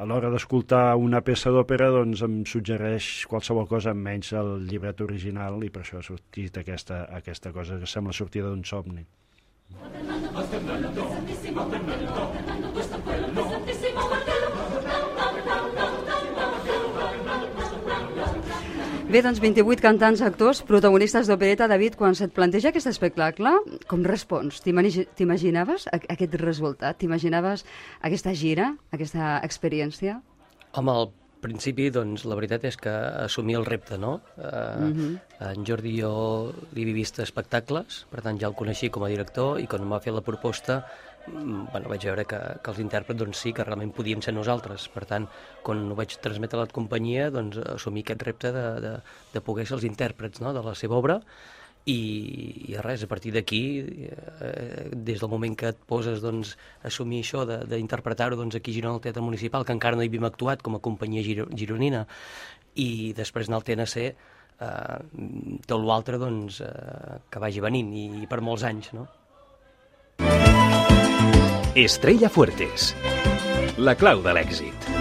a 0.00 0.04
l'hora 0.08 0.30
d'escoltar 0.32 0.96
una 0.96 1.20
peça 1.22 1.52
d'òpera, 1.52 1.90
doncs 1.92 2.22
em 2.24 2.38
suggereix 2.48 3.26
qualsevol 3.28 3.68
cosa 3.68 3.92
menys 3.94 4.32
el 4.34 4.54
llibret 4.66 5.04
original 5.04 5.60
i 5.62 5.68
per 5.70 5.84
això 5.84 6.00
ha 6.00 6.06
sortit 6.06 6.56
aquesta, 6.58 7.04
aquesta 7.22 7.52
cosa 7.52 7.78
que 7.78 7.90
sembla 7.90 8.16
sortida 8.16 8.48
d'un 8.48 8.64
somni. 8.64 9.04
Bé, 19.12 19.20
doncs 19.20 19.40
28 19.42 19.82
cantants, 19.84 20.22
actors, 20.24 20.62
protagonistes 20.64 21.28
d'opereta. 21.28 21.66
David, 21.68 21.98
quan 22.00 22.14
se't 22.16 22.32
planteja 22.32 22.70
aquest 22.70 22.88
espectacle, 22.88 23.52
com 23.90 24.04
respons? 24.08 24.62
T'imagi- 24.64 25.04
T'imaginaves 25.18 25.84
aquest 25.92 26.34
resultat? 26.40 26.96
T'imaginaves 26.98 27.66
aquesta 28.00 28.32
gira, 28.32 28.70
aquesta 28.90 29.36
experiència? 29.44 30.22
Home, 30.72 30.90
al 30.92 31.10
principi, 31.42 31.88
doncs, 31.92 32.24
la 32.28 32.36
veritat 32.38 32.64
és 32.70 32.78
que 32.80 32.92
assumir 33.24 33.56
el 33.58 33.66
repte, 33.68 33.98
no? 34.00 34.18
Uh, 34.38 35.16
En 35.42 35.64
Jordi 35.66 35.96
i 35.96 36.00
jo 36.00 36.12
li 36.72 36.84
havia 36.84 36.98
vist 37.00 37.18
espectacles, 37.22 38.04
per 38.12 38.22
tant 38.24 38.38
ja 38.40 38.48
el 38.50 38.58
coneixia 38.58 38.92
com 38.94 39.04
a 39.04 39.10
director, 39.10 39.58
i 39.58 39.66
quan 39.70 39.82
em 39.82 39.94
va 39.94 40.00
fer 40.04 40.14
la 40.14 40.22
proposta 40.22 40.78
mm, 41.26 41.72
bueno, 41.72 41.90
vaig 41.90 42.06
veure 42.06 42.26
que, 42.30 42.38
que 42.62 42.72
els 42.74 42.82
intèrprets 42.84 43.20
doncs, 43.24 43.42
sí, 43.42 43.54
que 43.56 43.66
realment 43.66 43.94
podíem 43.96 44.22
ser 44.22 44.36
nosaltres. 44.36 44.86
Per 44.94 45.02
tant, 45.10 45.26
quan 45.66 45.82
ho 45.90 45.98
vaig 45.98 46.14
transmetre 46.22 46.60
a 46.60 46.64
la 46.64 46.76
companyia, 46.78 47.30
doncs, 47.34 47.58
assumir 47.74 48.06
aquest 48.06 48.22
repte 48.28 48.54
de, 48.54 48.68
de, 48.86 48.94
de 49.34 49.44
poder 49.44 49.66
ser 49.66 49.80
els 49.80 49.88
intèrprets 49.90 50.44
no? 50.44 50.54
de 50.54 50.62
la 50.62 50.78
seva 50.78 51.00
obra 51.02 51.20
i, 51.84 52.72
i 52.72 52.76
res, 52.78 53.02
a 53.02 53.08
partir 53.10 53.32
d'aquí, 53.34 53.62
eh, 54.06 54.90
des 54.94 55.20
del 55.20 55.30
moment 55.30 55.56
que 55.58 55.72
et 55.72 55.80
poses 55.88 56.22
doncs, 56.22 56.54
a 56.82 56.88
assumir 56.92 57.22
això 57.24 57.42
d'interpretar-ho 57.46 58.38
doncs, 58.38 58.56
aquí 58.58 58.70
a 58.70 58.78
Girona 58.78 59.00
al 59.00 59.02
Teatre 59.04 59.24
Municipal, 59.24 59.66
que 59.66 59.74
encara 59.74 59.98
no 59.98 60.04
hi 60.04 60.10
havíem 60.10 60.28
actuat 60.28 60.62
com 60.62 60.78
a 60.78 60.82
companyia 60.84 61.24
giro, 61.26 61.48
gironina, 61.50 62.04
i 62.78 63.12
després 63.18 63.50
anar 63.50 63.60
al 63.60 63.66
TNC, 63.66 64.06
eh, 64.62 65.00
tot 65.66 65.82
l'altre 65.82 66.22
doncs, 66.22 66.60
eh, 66.62 67.18
que 67.28 67.42
vagi 67.42 67.64
venint, 67.64 67.92
i, 67.92 68.06
i 68.22 68.30
per 68.30 68.40
molts 68.40 68.66
anys, 68.68 68.92
no? 68.94 69.08
Estrella 71.74 72.28
Fuertes. 72.28 72.92
La 73.80 73.96
clau 73.96 74.20
de 74.22 74.36
l'èxit. 74.36 74.91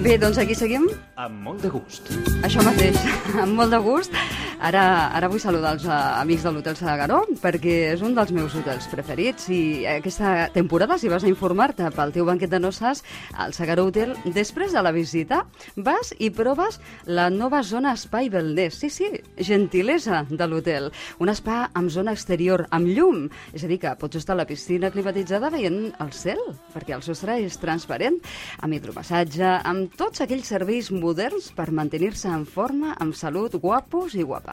Bé, 0.00 0.14
doncs 0.16 0.38
aquí 0.40 0.54
seguim. 0.56 0.86
Amb 1.20 1.42
molt 1.44 1.60
de 1.60 1.68
gust. 1.68 2.06
Això 2.46 2.62
mateix, 2.64 2.96
amb 3.42 3.52
molt 3.58 3.74
de 3.74 3.80
gust. 3.84 4.14
Ara, 4.60 5.08
ara 5.16 5.28
vull 5.32 5.40
saludar 5.40 5.72
els 5.72 5.86
eh, 5.88 5.98
amics 6.20 6.42
de 6.44 6.50
l'Hotel 6.52 6.76
Sadagaró 6.76 7.22
perquè 7.40 7.76
és 7.94 8.02
un 8.04 8.12
dels 8.12 8.28
meus 8.36 8.52
hotels 8.58 8.84
preferits 8.92 9.46
i 9.48 9.86
aquesta 9.88 10.50
temporada, 10.52 10.98
si 11.00 11.08
vas 11.08 11.24
a 11.24 11.30
informar-te 11.30 11.88
pel 11.96 12.12
teu 12.12 12.26
banquet 12.28 12.52
de 12.52 12.60
noces 12.60 13.00
al 13.40 13.54
Sagaró 13.56 13.86
Hotel, 13.88 14.12
després 14.36 14.74
de 14.76 14.82
la 14.84 14.92
visita 14.92 15.46
vas 15.76 16.12
i 16.18 16.28
proves 16.28 16.76
la 17.08 17.30
nova 17.32 17.62
zona 17.64 17.94
Espai 17.96 18.28
Wellness. 18.28 18.82
Sí, 18.82 18.90
sí, 18.92 19.08
gentilesa 19.40 20.26
de 20.28 20.48
l'hotel. 20.48 20.90
Un 21.24 21.32
spa 21.32 21.70
amb 21.72 21.88
zona 21.88 22.12
exterior, 22.12 22.66
amb 22.70 22.92
llum. 22.92 23.24
És 23.56 23.64
a 23.64 23.70
dir, 23.70 23.80
que 23.80 23.94
pots 23.96 24.20
estar 24.20 24.36
a 24.36 24.42
la 24.42 24.48
piscina 24.48 24.92
climatitzada 24.92 25.48
veient 25.52 25.94
el 26.04 26.12
cel, 26.12 26.40
perquè 26.74 26.98
el 26.98 27.06
sostre 27.06 27.38
és 27.40 27.56
transparent, 27.62 28.20
amb 28.60 28.76
hidromassatge, 28.76 29.56
amb 29.64 29.96
tots 29.96 30.20
aquells 30.20 30.52
serveis 30.52 30.92
moderns 30.92 31.48
per 31.56 31.70
mantenir-se 31.72 32.28
en 32.28 32.44
forma, 32.44 32.96
amb 33.00 33.16
salut, 33.16 33.56
guapos 33.62 34.18
i 34.18 34.26
guapes. 34.26 34.49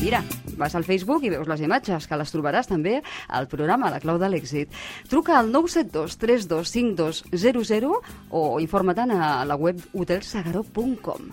Mira, 0.00 0.22
vas 0.58 0.74
al 0.74 0.86
Facebook 0.86 1.24
i 1.24 1.32
veus 1.32 1.48
les 1.50 1.64
imatges, 1.64 2.08
que 2.08 2.18
les 2.20 2.34
trobaràs 2.34 2.70
també 2.70 3.00
al 3.28 3.48
programa 3.52 3.92
La 3.92 4.00
Clau 4.02 4.18
de 4.20 4.30
l'Èxit. 4.30 4.72
Truca 5.10 5.38
al 5.38 5.52
972 5.52 6.18
325200 6.20 8.00
o 8.30 8.46
informa-te'n 8.64 9.16
a 9.16 9.32
la 9.48 9.58
web 9.60 9.80
hotelsagaró.com. 9.92 11.32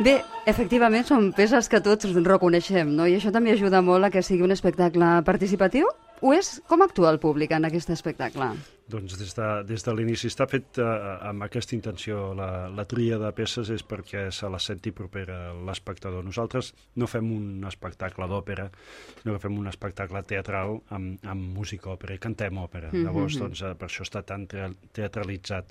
Bé, 0.00 0.14
efectivament 0.48 1.04
són 1.04 1.26
peces 1.36 1.66
que 1.68 1.82
tots 1.84 2.08
reconeixem, 2.24 2.88
no? 2.96 3.04
I 3.04 3.18
això 3.18 3.28
també 3.34 3.52
ajuda 3.52 3.82
molt 3.84 4.08
a 4.08 4.10
que 4.12 4.22
sigui 4.24 4.46
un 4.46 4.54
espectacle 4.54 5.18
participatiu? 5.26 5.90
O 6.24 6.32
és 6.36 6.58
com 6.68 6.80
actua 6.84 7.10
el 7.12 7.18
públic 7.20 7.52
en 7.56 7.64
aquest 7.68 7.92
espectacle? 7.92 8.50
Doncs 8.90 9.14
des 9.20 9.30
de, 9.36 9.46
des 9.68 9.84
de 9.86 9.92
l'inici 9.94 10.28
està 10.28 10.46
fet 10.50 10.80
eh, 10.80 10.88
amb 11.30 11.44
aquesta 11.46 11.76
intenció. 11.76 12.32
La, 12.36 12.68
la 12.72 12.84
tria 12.88 13.16
de 13.20 13.30
peces 13.36 13.70
és 13.72 13.84
perquè 13.86 14.26
se 14.34 14.48
la 14.52 14.58
senti 14.60 14.92
propera 14.92 15.52
l'espectador. 15.68 16.24
Nosaltres 16.26 16.72
no 17.00 17.08
fem 17.08 17.28
un 17.36 17.64
espectacle 17.68 18.28
d'òpera, 18.28 18.68
sinó 19.22 19.36
que 19.36 19.44
fem 19.46 19.56
un 19.60 19.68
espectacle 19.70 20.24
teatral 20.28 20.78
amb, 20.96 21.24
amb 21.24 21.56
música 21.60 21.92
òpera 21.94 22.16
i 22.16 22.22
cantem 22.24 22.56
òpera. 22.56 22.88
Mm 22.88 22.96
-hmm. 22.96 23.04
Llavors, 23.04 23.38
doncs, 23.38 23.62
eh, 23.62 23.74
per 23.74 23.88
això 23.88 24.04
està 24.04 24.24
tan 24.24 24.46
tea- 24.46 24.74
teatralitzat. 24.92 25.68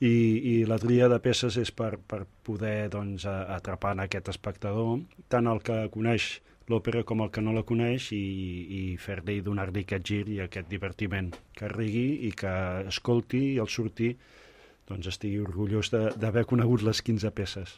I, 0.00 0.08
I 0.52 0.54
la 0.68 0.76
tria 0.76 1.08
de 1.08 1.16
peces 1.24 1.56
és 1.56 1.70
per, 1.72 1.96
per 1.96 2.26
poder 2.44 2.90
doncs, 2.92 3.24
atrapar 3.26 3.94
en 3.96 4.04
aquest 4.04 4.28
espectador 4.28 4.98
tant 5.32 5.48
el 5.48 5.62
que 5.64 5.86
coneix 5.94 6.34
l'òpera 6.68 7.04
com 7.06 7.22
el 7.24 7.30
que 7.32 7.40
no 7.40 7.54
la 7.56 7.64
coneix 7.64 8.10
i, 8.12 8.24
i 8.78 8.80
fer-li 9.00 9.38
donar-li 9.46 9.86
aquest 9.86 10.04
gir 10.10 10.24
i 10.34 10.40
aquest 10.44 10.68
divertiment 10.68 11.30
que 11.56 11.70
rigui 11.72 12.26
i 12.28 12.32
que 12.36 12.52
escolti 12.90 13.42
i 13.54 13.60
al 13.62 13.70
sortir 13.72 14.16
doncs 14.88 15.06
estigui 15.10 15.40
orgullós 15.42 15.90
de- 15.90 16.12
d'haver 16.16 16.44
conegut 16.46 16.82
les 16.82 17.02
15 17.02 17.30
peces. 17.34 17.72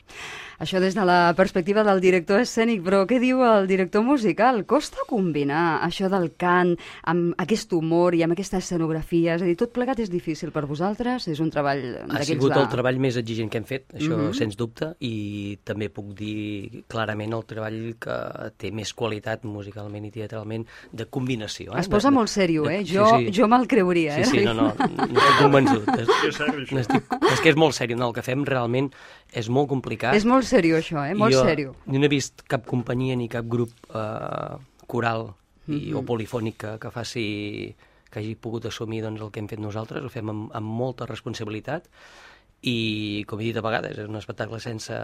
Això 0.61 0.81
des 0.81 0.95
de 0.95 1.05
la 1.05 1.33
perspectiva 1.37 1.83
del 1.85 2.01
director 2.01 2.41
escènic, 2.41 2.83
però 2.83 3.07
què 3.07 3.19
diu 3.21 3.43
el 3.45 3.67
director 3.67 4.03
musical? 4.03 4.65
Costa 4.67 4.99
combinar 5.09 5.81
això 5.87 6.09
del 6.11 6.33
cant 6.37 6.77
amb 7.05 7.35
aquest 7.39 7.73
humor 7.73 8.15
i 8.15 8.23
amb 8.23 8.33
aquesta 8.33 8.59
escenografia? 8.59 9.37
És 9.37 9.43
a 9.43 9.47
dir, 9.47 9.57
tot 9.57 9.73
plegat 9.73 10.01
és 10.01 10.11
difícil 10.11 10.51
per 10.53 10.67
vosaltres? 10.67 11.29
És 11.29 11.41
un 11.41 11.51
treball 11.51 11.97
Ha 12.11 12.23
sigut 12.25 12.53
de... 12.53 12.61
el 12.61 12.69
treball 12.69 12.99
més 12.99 13.17
exigent 13.17 13.49
que 13.51 13.59
hem 13.59 13.65
fet, 13.65 13.87
això 13.95 14.17
Mhm. 14.19 14.35
sens 14.35 14.57
dubte, 14.57 14.95
i 15.01 15.59
també 15.65 15.89
puc 15.89 16.13
dir 16.15 16.85
clarament 16.89 17.33
el 17.33 17.45
treball 17.47 17.95
que 17.99 18.19
té 18.59 18.71
més 18.73 18.93
qualitat 18.93 19.45
musicalment 19.45 20.05
i 20.05 20.11
teatralment 20.11 20.67
de 20.93 21.07
combinació. 21.07 21.73
Eh? 21.77 21.81
Es 21.81 21.89
posa 21.89 22.11
de, 22.11 22.15
molt 22.17 22.29
sèrio, 22.29 22.69
eh? 22.69 22.85
sí, 22.85 22.95
Jo, 22.95 23.07
sí. 23.17 23.31
jo 23.33 23.49
me'l 23.49 23.67
creuria, 23.67 24.15
Sí, 24.17 24.21
eh? 24.21 24.25
sí, 24.27 24.45
no, 24.45 24.53
no, 24.55 24.75
no 24.75 25.05
estic 25.07 25.39
convençut. 25.41 25.89
És, 25.99 26.89
És 27.33 27.41
que 27.45 27.51
és 27.53 27.57
molt 27.57 27.75
sèrio, 27.77 27.97
no? 27.97 28.09
el 28.09 28.15
que 28.17 28.23
fem 28.27 28.45
realment 28.49 28.91
és 29.33 29.49
molt 29.49 29.69
complicat. 29.69 30.15
És 30.15 30.25
molt 30.29 30.45
sèrio, 30.49 30.79
això, 30.79 31.03
eh? 31.09 31.15
Molt 31.15 31.33
jo, 31.35 31.43
sèrio. 31.45 31.75
Jo 31.87 31.99
no 31.99 32.05
he 32.09 32.13
vist 32.13 32.43
cap 32.49 32.65
companyia 32.67 33.17
ni 33.17 33.29
cap 33.29 33.45
grup 33.47 33.71
eh, 33.95 34.57
coral 34.87 35.31
i, 35.69 35.91
Mhm. 35.91 35.97
o 35.97 36.03
polifònic 36.03 36.57
que, 36.57 36.79
que 36.81 36.91
faci 36.91 37.75
que 38.11 38.21
hagi 38.23 38.35
pogut 38.41 38.65
assumir 38.65 39.03
doncs, 39.05 39.21
el 39.21 39.31
que 39.31 39.39
hem 39.41 39.49
fet 39.51 39.61
nosaltres, 39.61 40.03
ho 40.03 40.09
fem 40.09 40.31
amb, 40.33 40.47
amb 40.57 40.67
molta 40.67 41.05
responsabilitat 41.05 41.85
i, 42.63 43.25
com 43.29 43.41
he 43.41 43.45
dit 43.51 43.57
a 43.57 43.63
vegades, 43.63 43.99
és 43.99 44.09
un 44.09 44.17
espectacle 44.19 44.59
sense 44.61 44.95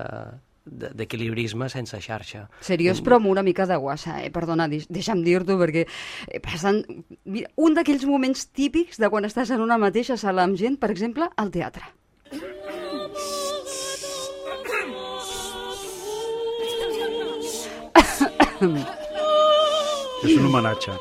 de- 0.65 0.91
d'equilibrisme, 0.97 1.69
sense 1.69 2.01
xarxa. 2.01 2.49
Seriós, 2.61 3.03
però 3.05 3.17
amb 3.21 3.29
una 3.31 3.43
mica 3.47 3.67
de 3.67 3.77
guassa, 3.77 4.17
eh? 4.25 4.31
Perdona, 4.35 4.67
deix- 4.69 4.89
deixa'm 4.89 5.23
dir-t'ho, 5.23 5.59
perquè 5.61 5.87
eh, 5.87 6.41
passen... 6.41 6.83
Mira, 7.25 7.51
un 7.57 7.75
d'aquells 7.77 8.07
moments 8.09 8.47
típics 8.51 8.99
de 8.99 9.11
quan 9.13 9.25
estàs 9.29 9.51
en 9.55 9.61
una 9.61 9.79
mateixa 9.79 10.17
sala 10.17 10.43
amb 10.49 10.57
gent, 10.57 10.81
per 10.81 10.91
exemple, 10.91 11.29
al 11.37 11.51
teatre. 11.55 11.93
És 20.25 20.37
un 20.39 20.47
homenatge. 20.49 20.95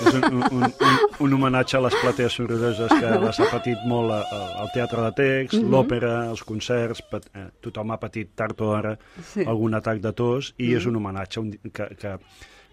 És 0.00 0.14
un, 0.14 0.24
un, 0.24 0.42
un, 0.64 0.96
un, 1.20 1.34
homenatge 1.36 1.76
a 1.78 1.80
les 1.84 1.94
platees 2.00 2.32
sorolleses 2.32 2.90
que 2.90 3.10
les 3.22 3.38
ha 3.40 3.46
patit 3.50 3.78
molt 3.86 4.10
a- 4.12 4.24
al 4.62 4.70
teatre 4.74 5.02
de 5.06 5.12
text, 5.20 5.60
Mhm. 5.60 5.70
l'òpera, 5.70 6.14
els 6.30 6.42
concerts, 6.42 7.02
pat, 7.10 7.26
eh, 7.34 7.46
tothom 7.60 7.92
ha 7.92 7.98
patit 8.00 8.34
tard 8.34 8.60
o 8.60 8.64
d'hora 8.72 8.98
Sí. 9.22 9.44
algun 9.46 9.74
atac 9.74 10.00
de 10.00 10.12
tos 10.12 10.54
i 10.58 10.70
Mhm. 10.70 10.76
és 10.76 10.86
un 10.86 10.96
homenatge 10.96 11.40
un, 11.40 11.50
que, 11.72 11.86
que, 11.96 12.16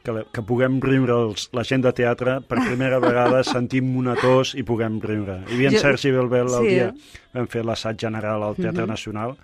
que, 0.04 0.26
que 0.34 0.42
puguem 0.42 0.80
riure 0.82 1.14
els, 1.14 1.50
la 1.54 1.64
gent 1.64 1.84
de 1.84 1.92
teatre 1.94 2.42
per 2.42 2.58
primera 2.66 2.98
vegada 3.00 3.44
sentim 3.56 3.96
una 3.96 4.16
tos 4.16 4.56
i 4.56 4.64
puguem 4.64 5.00
riure. 5.00 5.44
Hi 5.48 5.54
havia 5.54 5.68
en 5.70 5.76
Jo- 5.76 5.80
Sergi 5.80 6.12
Belbel 6.12 6.48
el 6.48 6.50
Sí, 6.64 6.68
dia, 6.68 6.88
eh? 6.88 7.20
vam 7.34 7.48
fer 7.48 7.64
l'assaig 7.64 7.98
general 8.00 8.42
al 8.44 8.56
Teatre 8.56 8.82
Mhm. 8.82 8.90
Nacional 8.90 9.38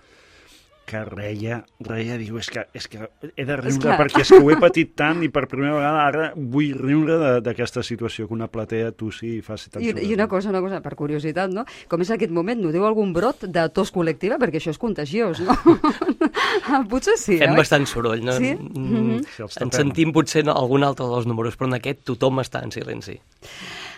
que 0.88 1.02
reia, 1.04 1.60
reia, 1.84 2.16
diu, 2.20 2.38
és 2.40 2.48
que, 2.52 2.64
és 2.78 2.86
que 2.88 3.10
he 3.36 3.46
de 3.46 3.58
riure 3.60 3.84
clar. 3.84 3.98
perquè 4.00 4.24
és 4.24 4.32
que 4.32 4.40
ho 4.40 4.52
he 4.54 4.56
patit 4.62 4.94
tant 4.96 5.20
i 5.26 5.28
per 5.34 5.44
primera 5.52 5.76
vegada 5.76 6.06
ara 6.08 6.28
vull 6.38 6.72
riure 6.80 7.42
d'aquesta 7.44 7.84
situació, 7.84 8.28
que 8.30 8.36
una 8.38 8.48
platea 8.52 8.94
tossi 8.96 9.34
i 9.36 9.42
faci 9.44 9.74
tant 9.74 9.84
I, 9.84 9.92
I 10.08 10.14
una 10.16 10.30
cosa, 10.32 10.50
una 10.54 10.64
cosa, 10.64 10.80
per 10.86 10.96
curiositat, 10.96 11.52
no? 11.52 11.66
Com 11.92 12.06
és 12.06 12.14
aquest 12.16 12.32
moment? 12.32 12.62
Noteu 12.64 12.88
algun 12.88 13.12
brot 13.16 13.44
de 13.44 13.68
tos 13.76 13.92
col·lectiva? 13.92 14.40
Perquè 14.40 14.62
això 14.62 14.72
és 14.72 14.80
contagiós, 14.80 15.44
no? 15.44 15.58
Potser 16.90 17.18
sí, 17.18 17.38
Fem 17.38 17.52
oi? 17.52 17.58
bastant 17.58 17.86
soroll, 17.88 18.24
no? 18.26 18.34
Sí? 18.38 18.54
Mm, 18.56 18.88
Mhm. 18.88 19.24
Si 19.36 19.42
els 19.44 19.58
En 19.62 19.70
tapem. 19.70 19.88
sentim 19.88 20.12
potser 20.14 20.44
no, 20.46 20.54
algun 20.54 20.84
altre 20.84 21.06
dels 21.06 21.26
números, 21.26 21.58
però 21.58 21.68
en 21.68 21.74
aquest 21.80 22.04
tothom 22.04 22.40
està 22.40 22.64
en 22.64 22.72
silenci. 22.72 23.20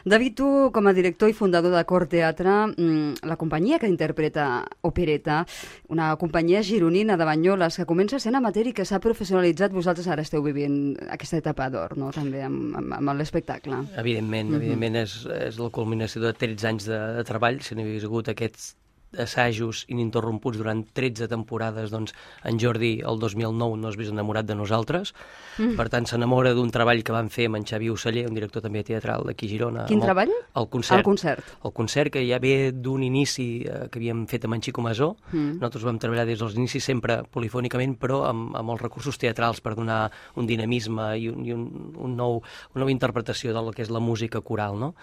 David, 0.05 0.33
tu, 0.35 0.71
com 0.71 0.87
a 0.87 0.93
director 0.93 1.27
i 1.29 1.33
fundador 1.33 1.73
de 1.75 1.83
Cor 1.85 2.05
Teatre, 2.07 2.49
mm, 2.71 3.25
la 3.27 3.35
companyia 3.35 3.79
que 3.79 3.87
interpreta 3.87 4.65
Opereta, 4.81 5.45
una 5.89 6.15
companyia 6.15 6.63
gironina 6.63 7.17
de 7.17 7.25
Banyoles 7.25 7.75
que 7.75 7.85
comença 7.85 8.17
sent 8.17 8.35
amateur 8.35 8.65
i 8.67 8.73
que 8.73 8.85
s'ha 8.85 8.99
professionalitzat, 9.03 9.73
vosaltres 9.73 10.07
ara 10.07 10.21
esteu 10.21 10.41
vivint 10.41 10.95
aquesta 11.11 11.37
etapa 11.37 11.69
d'or, 11.69 11.97
no?, 11.97 12.11
també 12.11 12.41
amb, 12.43 12.77
amb, 12.77 12.93
amb 12.93 13.17
l'espectacle. 13.19 13.75
Evidentment, 13.97 14.49
Mhm. 14.51 14.55
evidentment 14.55 14.95
és, 14.95 15.25
és 15.25 15.59
la 15.59 15.69
culminació 15.69 16.21
de 16.21 16.33
13 16.33 16.65
anys 16.67 16.85
de, 16.85 16.97
de 17.17 17.23
treball, 17.25 17.59
si 17.61 17.75
no 17.75 17.81
hi 17.81 17.89
hagués 17.91 18.05
hagut 18.05 18.29
aquests 18.29 18.75
assajos 19.17 19.85
ininterromputs 19.89 20.57
durant 20.59 20.83
13 20.93 21.27
temporades, 21.27 21.89
doncs 21.91 22.13
en 22.43 22.59
Jordi 22.61 22.99
el 23.01 23.19
2009 23.19 23.77
no 23.77 23.89
es 23.89 23.97
vist 23.97 24.11
enamorat 24.11 24.45
de 24.45 24.55
nosaltres, 24.55 25.13
Mm. 25.59 25.75
per 25.75 25.89
tant 25.89 26.05
s'enamora 26.07 26.53
d'un 26.53 26.69
treball 26.71 27.03
que 27.03 27.11
van 27.11 27.29
fer 27.29 27.47
amb 27.47 27.57
en 27.57 27.65
Xavi 27.65 27.89
Oceller, 27.89 28.27
un 28.29 28.33
director 28.35 28.61
també 28.61 28.83
teatral 28.83 29.25
d'aquí 29.25 29.45
a 29.47 29.49
Girona. 29.49 29.85
Quin 29.87 29.99
el- 29.99 30.05
treball? 30.05 30.29
El 30.55 30.69
concert. 30.69 30.99
El 30.99 31.03
concert. 31.03 31.43
El 31.65 31.73
concert 31.73 32.13
que 32.13 32.23
ja 32.29 32.39
ve 32.39 32.71
d'un 32.71 33.03
inici 33.03 33.65
eh, 33.67 33.89
que 33.91 33.99
havíem 33.99 34.25
fet 34.27 34.45
amb 34.45 34.53
en 34.55 34.61
Xico 34.61 34.81
Masó. 34.81 35.17
Mm. 35.33 35.55
Nosaltres 35.59 35.83
vam 35.83 35.99
treballar 35.99 36.25
des 36.25 36.39
dels 36.39 36.55
inicis 36.55 36.83
sempre 36.85 37.23
polifònicament, 37.29 37.97
però 37.99 38.23
amb, 38.29 38.55
amb 38.55 38.69
els 38.71 38.81
recursos 38.81 39.17
teatrals 39.17 39.59
per 39.59 39.75
donar 39.75 40.09
un 40.35 40.47
dinamisme 40.47 41.17
i, 41.19 41.27
un, 41.27 41.45
i 41.45 41.51
un, 41.51 41.93
un 41.97 42.15
nou, 42.15 42.41
una 42.75 42.79
nova 42.85 42.91
interpretació 42.91 43.51
del 43.53 43.73
que 43.73 43.81
és 43.81 43.89
la 43.89 43.99
música 43.99 44.39
coral, 44.41 44.79
no? 44.79 44.95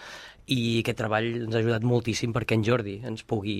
I 0.46 0.78
aquest 0.78 1.00
treball 1.00 1.26
ens 1.40 1.56
ha 1.56 1.58
ajudat 1.58 1.82
moltíssim 1.82 2.30
perquè 2.34 2.54
en 2.54 2.62
Jordi 2.66 3.00
ens, 3.08 3.24
pugui, 3.26 3.56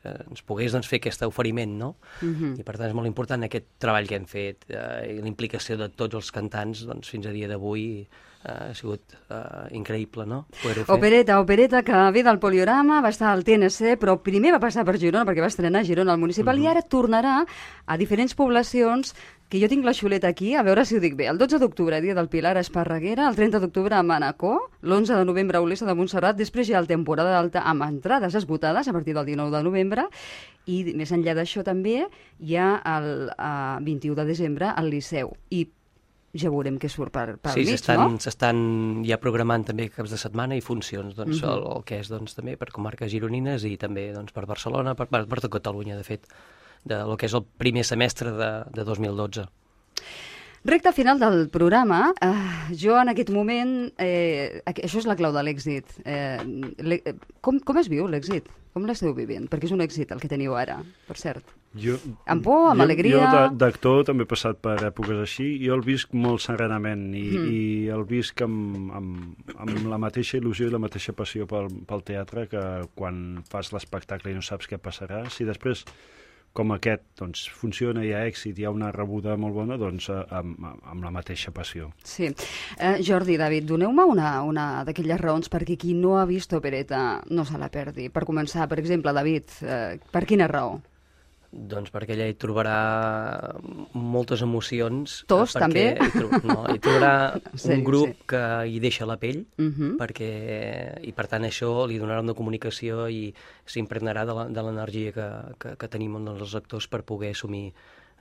eh, 0.00 0.14
ens 0.30 0.44
pogués 0.48 0.72
doncs, 0.72 0.88
fer 0.88 1.02
aquest 1.02 1.24
oferiment, 1.26 1.74
no? 1.78 1.94
Mhm. 2.22 2.58
I 2.60 2.64
per 2.64 2.78
tant 2.78 2.88
és 2.88 2.96
molt 2.96 3.10
important 3.10 3.44
aquest 3.44 3.66
treball 3.78 4.08
que 4.08 4.16
hem 4.16 4.24
fet 4.24 4.64
eh, 4.70 5.12
i 5.12 5.20
la 5.20 5.28
implicació 5.28 5.76
de 5.76 5.90
tots 5.90 6.16
els 6.16 6.30
cantants 6.32 6.86
doncs, 6.88 7.12
fins 7.12 7.28
a 7.28 7.34
dia 7.36 7.48
d'avui 7.48 8.06
ha 8.44 8.72
sigut 8.74 9.14
eh, 9.30 9.76
increïble, 9.78 10.26
no? 10.26 10.44
Fer. 10.62 10.84
Opereta, 10.90 11.38
opereta 11.40 11.82
que 11.86 11.98
ve 12.14 12.24
del 12.26 12.40
Poliorama, 12.42 13.00
va 13.04 13.12
estar 13.14 13.30
al 13.30 13.44
TNC, 13.46 13.96
però 14.00 14.18
primer 14.22 14.54
va 14.56 14.62
passar 14.62 14.84
per 14.88 14.98
Girona, 14.98 15.26
perquè 15.28 15.44
va 15.44 15.50
estrenar 15.52 15.82
a 15.82 15.86
Girona 15.86 16.16
al 16.16 16.20
municipal, 16.22 16.58
i 16.58 16.66
ara 16.66 16.82
tornarà 16.82 17.42
a 17.86 17.98
diferents 18.00 18.34
poblacions 18.34 19.14
que 19.52 19.60
jo 19.60 19.68
tinc 19.68 19.84
la 19.84 19.92
xuleta 19.92 20.30
aquí, 20.32 20.54
a 20.56 20.62
veure 20.64 20.86
si 20.88 20.96
ho 20.96 21.00
dic 21.00 21.12
bé. 21.12 21.26
El 21.28 21.36
12 21.36 21.58
d'octubre, 21.60 22.00
dia 22.00 22.14
del 22.16 22.30
Pilar 22.32 22.56
a 22.56 22.62
Esparreguera, 22.64 23.26
el 23.28 23.36
30 23.36 23.60
d'octubre 23.60 23.98
a 23.98 24.02
Manacor, 24.02 24.70
l'11 24.80 25.18
de 25.18 25.26
novembre 25.28 25.58
a 25.58 25.60
Olesa 25.60 25.84
de 25.84 25.94
Montserrat, 25.94 26.38
després 26.38 26.70
ha 26.72 26.80
el 26.80 26.88
temporada 26.88 27.34
d'alta 27.34 27.66
amb 27.68 27.84
entrades 27.84 28.34
esgotades 28.34 28.88
a 28.88 28.96
partir 28.96 29.12
del 29.12 29.28
19 29.28 29.52
de 29.52 29.62
novembre, 29.62 30.06
i 30.64 30.80
més 30.96 31.12
enllà 31.12 31.36
d'això 31.36 31.60
també 31.66 32.06
hi 32.40 32.56
ha 32.56 32.72
el 32.96 33.28
uh, 33.28 33.76
21 33.84 34.16
de 34.22 34.26
desembre 34.26 34.72
al 34.72 34.88
Liceu. 34.88 35.36
I 35.50 35.66
ja 36.32 36.48
veurem 36.50 36.78
què 36.80 36.88
surt 36.88 37.12
per, 37.12 37.36
per 37.42 37.52
sí, 37.52 37.64
mig, 37.68 37.82
no? 37.98 38.08
s'estan 38.22 39.02
ja 39.04 39.18
programant 39.20 39.66
també 39.68 39.88
caps 39.92 40.14
de 40.14 40.18
setmana 40.20 40.56
i 40.56 40.62
funcions, 40.64 41.14
doncs, 41.14 41.42
Mhm. 41.42 41.50
el, 41.50 41.64
el 41.76 41.84
que 41.84 41.98
és 42.00 42.08
doncs, 42.08 42.34
també 42.34 42.56
per 42.56 42.70
comarques 42.72 43.10
gironines 43.12 43.64
i 43.64 43.76
també 43.76 44.12
doncs, 44.12 44.32
per 44.32 44.46
Barcelona, 44.46 44.94
per, 44.94 45.08
per, 45.08 45.26
per 45.28 45.40
tot 45.40 45.52
Catalunya, 45.52 45.96
de 45.96 46.04
fet, 46.04 46.26
de 46.84 47.02
lo 47.04 47.16
que 47.16 47.26
és 47.26 47.34
el 47.34 47.44
primer 47.44 47.84
semestre 47.84 48.32
de, 48.32 48.64
de 48.72 48.84
2012. 48.84 49.44
Recte 50.64 50.92
final 50.92 51.18
del 51.18 51.48
programa, 51.50 52.12
eh, 52.22 52.74
jo 52.78 52.94
en 53.00 53.08
aquest 53.10 53.30
moment, 53.34 53.92
eh, 53.98 54.62
això 54.64 54.98
és 55.00 55.06
la 55.06 55.16
clau 55.18 55.32
de 55.34 55.42
l'èxit. 55.42 55.84
Eh, 56.04 56.38
com, 57.40 57.58
com 57.58 57.78
es 57.78 57.88
viu 57.90 58.06
l'èxit? 58.06 58.46
Com 58.72 58.86
l'esteu 58.86 59.12
vivint? 59.12 59.48
Perquè 59.50 59.64
és 59.66 59.72
un 59.74 59.82
èxit 59.82 60.12
el 60.14 60.20
que 60.22 60.30
teniu 60.30 60.54
ara, 60.54 60.78
per 61.08 61.16
cert. 61.18 61.44
Jo, 61.74 61.94
Amb 62.28 62.44
por, 62.44 62.66
amb 62.70 62.82
jo, 62.82 62.84
alegria? 62.84 63.18
Jo 63.32 63.42
d'actor 63.56 64.02
també 64.04 64.26
he 64.26 64.28
passat 64.28 64.58
per 64.60 64.76
èpoques 64.90 65.22
així, 65.22 65.46
jo 65.64 65.72
el 65.78 65.80
visc 65.86 66.12
molt 66.12 66.42
serenament 66.44 67.14
i, 67.16 67.22
Mm. 67.32 67.46
i 67.48 67.88
el 67.88 68.04
visc 68.04 68.42
amb, 68.44 68.90
amb, 68.92 69.52
amb 69.56 69.86
la 69.88 69.98
mateixa 69.98 70.36
il·lusió 70.36 70.68
i 70.68 70.70
la 70.74 70.78
mateixa 70.82 71.14
passió 71.16 71.46
pel, 71.46 71.70
pel 71.88 72.02
teatre 72.04 72.46
que 72.48 72.64
quan 72.94 73.42
fas 73.48 73.72
l'espectacle 73.72 74.30
i 74.30 74.34
no 74.34 74.42
saps 74.42 74.68
què 74.68 74.76
passarà. 74.78 75.24
Si 75.30 75.44
després 75.48 75.86
com 76.52 76.68
aquest 76.74 77.00
doncs, 77.16 77.46
funciona, 77.48 78.02
hi 78.04 78.12
ha 78.12 78.26
èxit, 78.28 78.58
hi 78.60 78.66
ha 78.68 78.70
una 78.70 78.90
rebuda 78.92 79.38
molt 79.40 79.54
bona, 79.56 79.78
doncs 79.80 80.10
eh, 80.12 80.18
amb, 80.36 80.58
amb 80.84 81.02
la 81.06 81.10
mateixa 81.10 81.50
passió. 81.50 81.88
Sí. 82.04 82.28
Eh, 82.76 82.98
Jordi, 83.00 83.38
David, 83.40 83.64
doneu-me 83.70 84.04
una, 84.04 84.42
una 84.44 84.84
d'aquelles 84.84 85.20
raons 85.20 85.48
perquè 85.48 85.78
qui 85.80 85.94
no 85.96 86.18
ha 86.20 86.26
vist 86.28 86.52
opereta 86.52 87.22
no 87.30 87.46
se 87.48 87.56
la 87.56 87.70
perdi. 87.72 88.10
Per 88.12 88.26
començar, 88.28 88.68
per 88.68 88.78
exemple, 88.84 89.14
David, 89.16 89.44
eh, 89.64 89.98
per 90.12 90.26
quina 90.28 90.46
raó? 90.46 90.82
Doncs 91.52 91.90
perquè 91.92 92.14
ella 92.16 92.26
hi 92.30 92.34
trobarà 92.40 92.76
moltes 93.92 94.40
emocions. 94.40 95.18
eh, 95.22 95.26
Tos, 95.28 95.52
perquè 95.52 95.60
també? 95.60 95.82
Hi, 96.00 96.10
tro 96.14 96.28
no, 96.48 96.62
hi 96.72 96.78
trobarà 96.80 97.12
Sí, 97.60 97.74
un 97.74 97.84
grup 97.84 98.08
sí. 98.14 98.26
que 98.32 98.40
hi 98.72 98.80
deixa 98.80 99.04
la 99.06 99.18
pell, 99.20 99.42
Mhm. 99.58 99.96
perquè, 100.00 100.30
i 101.04 101.12
per 101.12 101.26
tant 101.28 101.44
això 101.44 101.86
li 101.86 101.98
donarà 102.00 102.20
una 102.24 102.34
comunicació 102.34 103.04
i 103.12 103.34
s'impregnarà 103.66 104.24
de 104.24 104.62
l'energia 104.62 105.12
que, 105.12 105.28
que, 105.58 105.76
que 105.76 105.88
tenim 105.92 106.16
els 106.26 106.54
actors 106.54 106.88
per 106.88 107.02
poder 107.04 107.30
assumir 107.36 107.72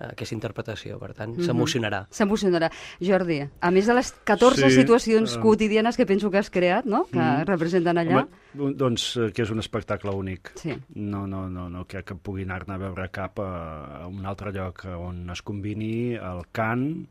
aquesta 0.10 0.36
interpretació. 0.36 0.98
Per 1.00 1.14
tant, 1.14 1.36
Mhm. 1.38 1.46
s'emocionarà. 1.46 2.08
S'emocionarà. 2.10 2.72
Jordi, 3.00 3.42
a 3.60 3.72
més 3.72 3.86
de 3.88 3.94
les 3.94 4.12
14 4.24 4.70
Sí, 4.70 4.76
situacions 4.82 5.36
eh, 5.36 5.40
quotidianes 5.40 5.98
que 5.98 6.06
penso 6.06 6.30
que 6.32 6.38
has 6.40 6.50
creat, 6.50 6.86
no?, 6.86 7.06
que 7.06 7.20
Mm. 7.20 7.46
representen 7.46 7.98
allà. 7.98 8.28
Home, 8.54 8.74
doncs 8.76 9.18
eh, 9.18 9.32
que 9.32 9.44
és 9.44 9.50
un 9.52 9.60
espectacle 9.60 10.12
únic. 10.12 10.52
Sí. 10.56 10.74
No, 10.96 11.26
no, 11.28 11.50
no, 11.50 11.70
no 11.70 11.86
crec 11.86 12.06
que 12.06 12.16
pugui 12.16 12.44
anar-ne 12.44 12.74
a 12.74 12.78
veure 12.78 13.10
cap 13.12 13.40
a, 13.40 14.04
a 14.04 14.08
un 14.08 14.26
altre 14.26 14.52
lloc 14.52 14.86
on 14.86 15.30
es 15.30 15.42
combini 15.42 16.14
el 16.16 16.46
cant 16.52 17.08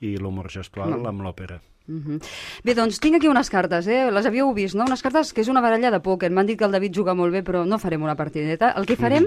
i 0.00 0.16
l'humor 0.16 0.50
gestual 0.50 0.90
No. 0.90 1.08
amb 1.08 1.22
l'òpera. 1.22 1.60
Mhm. 1.86 2.18
Bé, 2.64 2.72
doncs 2.74 2.96
tinc 2.96 3.18
aquí 3.18 3.28
unes 3.28 3.50
cartes, 3.52 3.86
eh? 3.92 4.10
Les 4.10 4.24
havíeu 4.24 4.48
vist, 4.56 4.74
no? 4.74 4.86
Unes 4.88 5.02
cartes 5.04 5.34
que 5.36 5.42
és 5.42 5.50
una 5.52 5.60
baralla 5.60 5.90
de 5.92 6.00
pòquer. 6.00 6.30
M'han 6.32 6.46
dit 6.48 6.56
que 6.58 6.64
el 6.64 6.72
David 6.72 6.94
juga 6.96 7.12
molt 7.14 7.30
bé, 7.32 7.42
però 7.44 7.66
no 7.68 7.78
farem 7.78 8.02
una 8.02 8.16
partideta. 8.16 8.70
El 8.72 8.86
que 8.86 8.96
farem, 8.96 9.26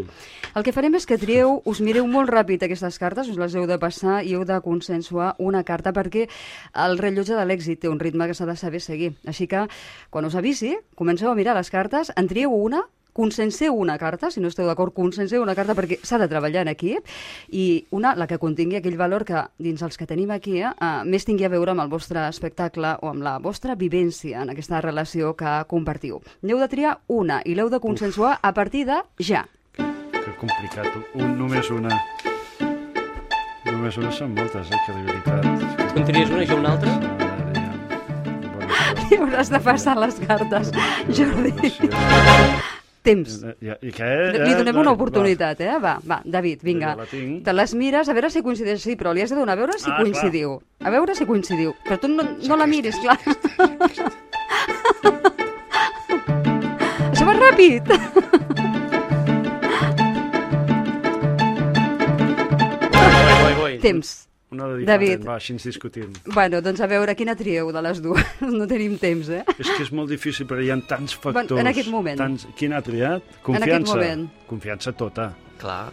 el 0.56 0.64
que 0.66 0.74
farem 0.74 0.96
és 0.98 1.06
que 1.06 1.20
trieu, 1.22 1.62
us 1.66 1.82
mireu 1.82 2.08
molt 2.10 2.32
ràpid 2.34 2.66
aquestes 2.66 2.98
cartes, 2.98 3.30
us 3.30 3.38
les 3.38 3.54
heu 3.54 3.68
de 3.70 3.78
passar 3.78 4.24
i 4.26 4.34
heu 4.34 4.44
de 4.44 4.60
consensuar 4.66 5.36
una 5.38 5.64
carta 5.64 5.94
perquè 5.94 6.28
el 6.74 6.98
rellotge 6.98 7.38
de 7.38 7.46
l'èxit 7.46 7.80
té 7.80 7.90
un 7.90 8.00
ritme 8.00 8.26
que 8.26 8.34
s'ha 8.34 8.50
de 8.50 8.56
saber 8.56 8.82
seguir. 8.82 9.14
Així 9.28 9.46
que, 9.46 9.68
quan 10.10 10.26
us 10.26 10.34
avisi, 10.34 10.76
comenceu 10.96 11.30
a 11.30 11.36
mirar 11.36 11.56
les 11.56 11.70
cartes, 11.70 12.12
en 12.16 12.28
trieu 12.28 12.50
una, 12.52 12.88
consenseu 13.18 13.76
una 13.76 13.98
carta, 13.98 14.30
si 14.32 14.44
no 14.44 14.52
esteu 14.52 14.68
d'acord, 14.70 14.94
consenseu 14.94 15.42
una 15.42 15.56
carta 15.58 15.76
perquè 15.78 15.98
s'ha 16.06 16.20
de 16.22 16.30
treballar 16.30 16.64
en 16.66 16.72
equip 16.74 17.10
i 17.50 17.66
una, 17.98 18.14
la 18.20 18.28
que 18.30 18.38
contingui 18.42 18.78
aquell 18.80 19.00
valor 19.00 19.26
que 19.26 19.42
dins 19.58 19.82
els 19.82 19.98
que 19.98 20.08
tenim 20.10 20.32
aquí 20.36 20.60
eh, 20.62 20.70
eh, 20.70 21.02
més 21.10 21.26
tingui 21.26 21.48
a 21.48 21.52
veure 21.54 21.74
amb 21.74 21.86
el 21.86 21.92
vostre 21.92 22.28
espectacle 22.30 22.96
o 23.02 23.12
amb 23.12 23.26
la 23.26 23.38
vostra 23.42 23.76
vivència 23.76 24.44
en 24.46 24.54
aquesta 24.54 24.82
relació 24.86 25.34
que 25.38 25.58
compartiu. 25.72 26.22
N'heu 26.46 26.62
de 26.62 26.70
triar 26.72 26.98
una 27.08 27.42
i 27.46 27.58
l'heu 27.58 27.72
de 27.74 27.82
consensuar 27.82 28.38
a 28.42 28.54
partir 28.54 28.86
de 28.88 29.02
ja. 29.20 29.48
Que 29.78 30.34
complicat. 30.38 30.90
Un, 31.16 31.38
només 31.40 31.72
una. 31.74 31.98
Només 33.68 33.98
una 34.00 34.12
són 34.16 34.34
moltes, 34.38 34.70
eh, 34.70 34.82
que 34.86 34.94
de 34.94 35.02
veritat. 35.10 35.88
Tu 35.94 36.02
en 36.02 36.12
tries 36.12 36.34
una 36.34 36.44
i 36.46 36.50
jo 36.52 36.60
una 36.62 36.76
altra? 36.78 36.92
I 39.08 39.22
hauràs 39.22 39.50
de 39.52 39.62
passar 39.64 39.96
les 40.00 40.20
cartes, 40.28 40.74
Jordi. 41.16 42.74
Temps. 43.08 43.38
Ja, 43.64 43.78
I 43.80 43.92
què? 43.96 44.08
Li 44.36 44.52
donem 44.58 44.76
una 44.82 44.92
Va, 44.92 44.96
oportunitat, 44.98 45.62
eh? 45.64 45.78
Va, 45.80 45.94
va, 46.04 46.18
David, 46.28 46.60
vinga. 46.68 46.90
Ja. 47.00 47.06
Te 47.46 47.54
les 47.56 47.72
mires, 47.80 48.10
a 48.12 48.14
veure 48.18 48.30
si 48.34 48.42
coincideix, 48.44 48.82
sí, 48.84 48.98
però 49.00 49.14
li 49.16 49.24
has 49.24 49.32
de 49.32 49.38
donar 49.40 49.56
a 49.56 49.62
veure 49.62 49.78
si 49.80 49.88
Ah, 49.90 49.98
coincidiu. 50.02 50.58
A 50.84 50.90
veure 50.92 51.16
si 51.16 51.26
coincidiu. 51.30 51.72
Però 51.88 51.98
tu 52.04 52.08
no, 52.12 52.24
no 52.44 52.56
la 52.60 52.68
miris, 52.68 53.00
clar. 53.00 53.18
Això 57.12 57.26
va 57.26 57.34
ràpid. 57.40 57.84
Temps. 63.82 64.28
Una 64.50 64.64
de 64.70 64.78
diferent, 64.80 64.88
David. 65.02 65.26
va, 65.28 65.36
així 65.36 65.52
ens 65.54 65.66
discutim. 65.68 66.14
Bueno, 66.34 66.62
doncs 66.64 66.80
a 66.80 66.88
veure, 66.88 67.14
quina 67.20 67.36
trieu 67.36 67.72
de 67.76 67.82
les 67.84 68.00
dues? 68.02 68.24
No 68.60 68.66
tenim 68.68 68.94
temps, 68.98 69.28
eh? 69.30 69.42
És 69.60 69.68
que 69.76 69.84
és 69.84 69.92
molt 69.92 70.10
difícil, 70.10 70.48
perquè 70.48 70.64
hi 70.64 70.72
ha 70.72 70.78
tants 70.88 71.16
factors. 71.20 71.60
en 71.60 71.68
aquest 71.68 71.90
moment. 71.92 72.18
Tants... 72.18 72.48
Quin 72.56 72.72
ha 72.74 72.82
triat? 72.82 73.22
En 73.24 73.42
Confiança. 73.44 73.76
aquest 73.76 73.88
moment. 73.92 74.28
Confiança 74.48 74.94
tota. 74.96 75.34
Clar. 75.60 75.92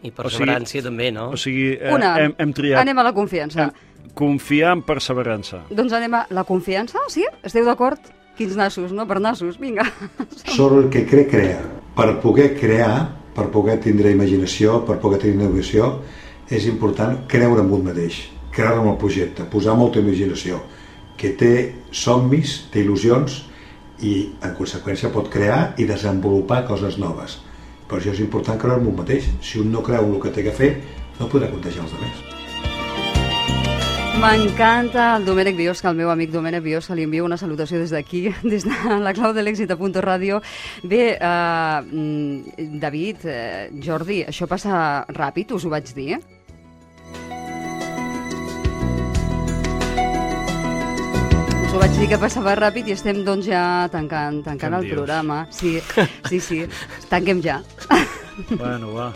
I 0.00 0.08
O 0.08 0.08
sigui- 0.08 0.14
perseverància 0.16 0.82
també, 0.82 1.10
no? 1.12 1.26
O 1.34 1.36
sigui, 1.36 1.74
eh, 1.76 1.92
Una. 1.92 2.14
hem, 2.22 2.32
hem 2.38 2.52
triat 2.56 2.80
Anem 2.80 2.98
a 2.98 3.02
la 3.04 3.12
confiança. 3.12 3.66
confiar 4.14 4.72
en 4.78 4.82
perseverança. 4.82 5.60
Doncs 5.68 5.92
anem 5.92 6.14
a 6.14 6.26
la 6.30 6.44
confiança, 6.44 6.98
sí? 7.08 7.26
Esteu 7.44 7.66
d'acord? 7.68 8.00
Quins 8.38 8.56
nassos, 8.56 8.92
no? 8.96 9.04
Per 9.06 9.20
nassos, 9.20 9.58
vinga. 9.60 9.84
Sobre 10.56 10.86
el 10.86 10.88
que 10.88 11.04
crec 11.04 11.28
crear. 11.30 11.60
Per 11.94 12.14
poder 12.22 12.54
crear, 12.58 13.10
per 13.36 13.50
poder 13.52 13.76
tindre 13.84 14.10
imaginació, 14.10 14.80
per 14.88 14.96
poder 15.02 15.18
tenir 15.20 15.34
innovació, 15.36 15.98
és 16.50 16.66
important 16.66 17.14
creure 17.30 17.62
en 17.62 17.70
un 17.70 17.84
mateix, 17.86 18.24
creure 18.50 18.82
en 18.82 18.88
el 18.90 18.98
projecte, 18.98 19.46
posar 19.46 19.76
molta 19.78 20.02
imaginació, 20.02 20.58
que 21.16 21.30
té 21.38 21.52
somnis, 21.94 22.56
té 22.72 22.82
il·lusions 22.82 23.44
i, 24.02 24.14
en 24.42 24.56
conseqüència, 24.58 25.12
pot 25.14 25.30
crear 25.30 25.76
i 25.78 25.86
desenvolupar 25.86 26.64
coses 26.66 26.98
noves. 26.98 27.38
Per 27.86 28.00
això 28.00 28.14
és 28.14 28.24
important 28.24 28.58
creure 28.58 28.82
en 28.82 28.90
un 28.90 28.98
mateix. 28.98 29.28
Si 29.42 29.62
un 29.62 29.70
no 29.70 29.84
creu 29.86 30.06
en 30.06 30.16
el 30.16 30.20
que 30.22 30.34
té 30.34 30.46
que 30.46 30.54
fer, 30.56 30.74
no 31.20 31.28
podrà 31.30 31.50
contagiar 31.52 31.86
els 31.86 31.94
altres. 31.94 32.26
M'encanta 34.20 35.04
el 35.16 35.24
Domènec 35.24 35.54
Biosca, 35.56 35.88
el 35.88 35.96
meu 35.96 36.10
amic 36.12 36.32
Domènec 36.34 36.64
Biosca, 36.64 36.96
li 36.98 37.06
envio 37.06 37.24
una 37.24 37.38
salutació 37.40 37.78
des 37.80 37.94
d'aquí, 37.94 38.26
des 38.52 38.66
de 38.66 38.98
la 39.00 39.14
clau 39.16 39.32
de 39.36 39.44
l'èxit 39.46 39.70
a 39.70 39.78
Punto 39.78 40.02
Ràdio. 40.02 40.42
Bé, 40.82 41.14
uh, 41.14 41.78
David, 42.82 43.24
uh, 43.24 43.70
Jordi, 43.86 44.24
això 44.26 44.50
passa 44.50 45.06
ràpid, 45.14 45.54
us 45.56 45.64
ho 45.64 45.72
vaig 45.72 45.94
dir, 45.94 46.12
eh? 46.18 46.39
Us 51.70 51.76
ho 51.76 51.78
vaig 51.78 51.92
dir 52.00 52.08
que 52.10 52.16
passava 52.18 52.52
ràpid 52.58 52.88
i 52.90 52.94
estem 52.96 53.20
doncs 53.22 53.46
ja 53.46 53.62
tancant, 53.92 54.40
tancant 54.42 54.74
el 54.80 54.88
programa. 54.90 55.44
Sí, 55.54 55.76
sí, 56.30 56.40
sí, 56.42 56.58
tanquem 57.10 57.38
ja. 57.44 57.60
Bueno, 58.50 58.90
va. 58.96 59.12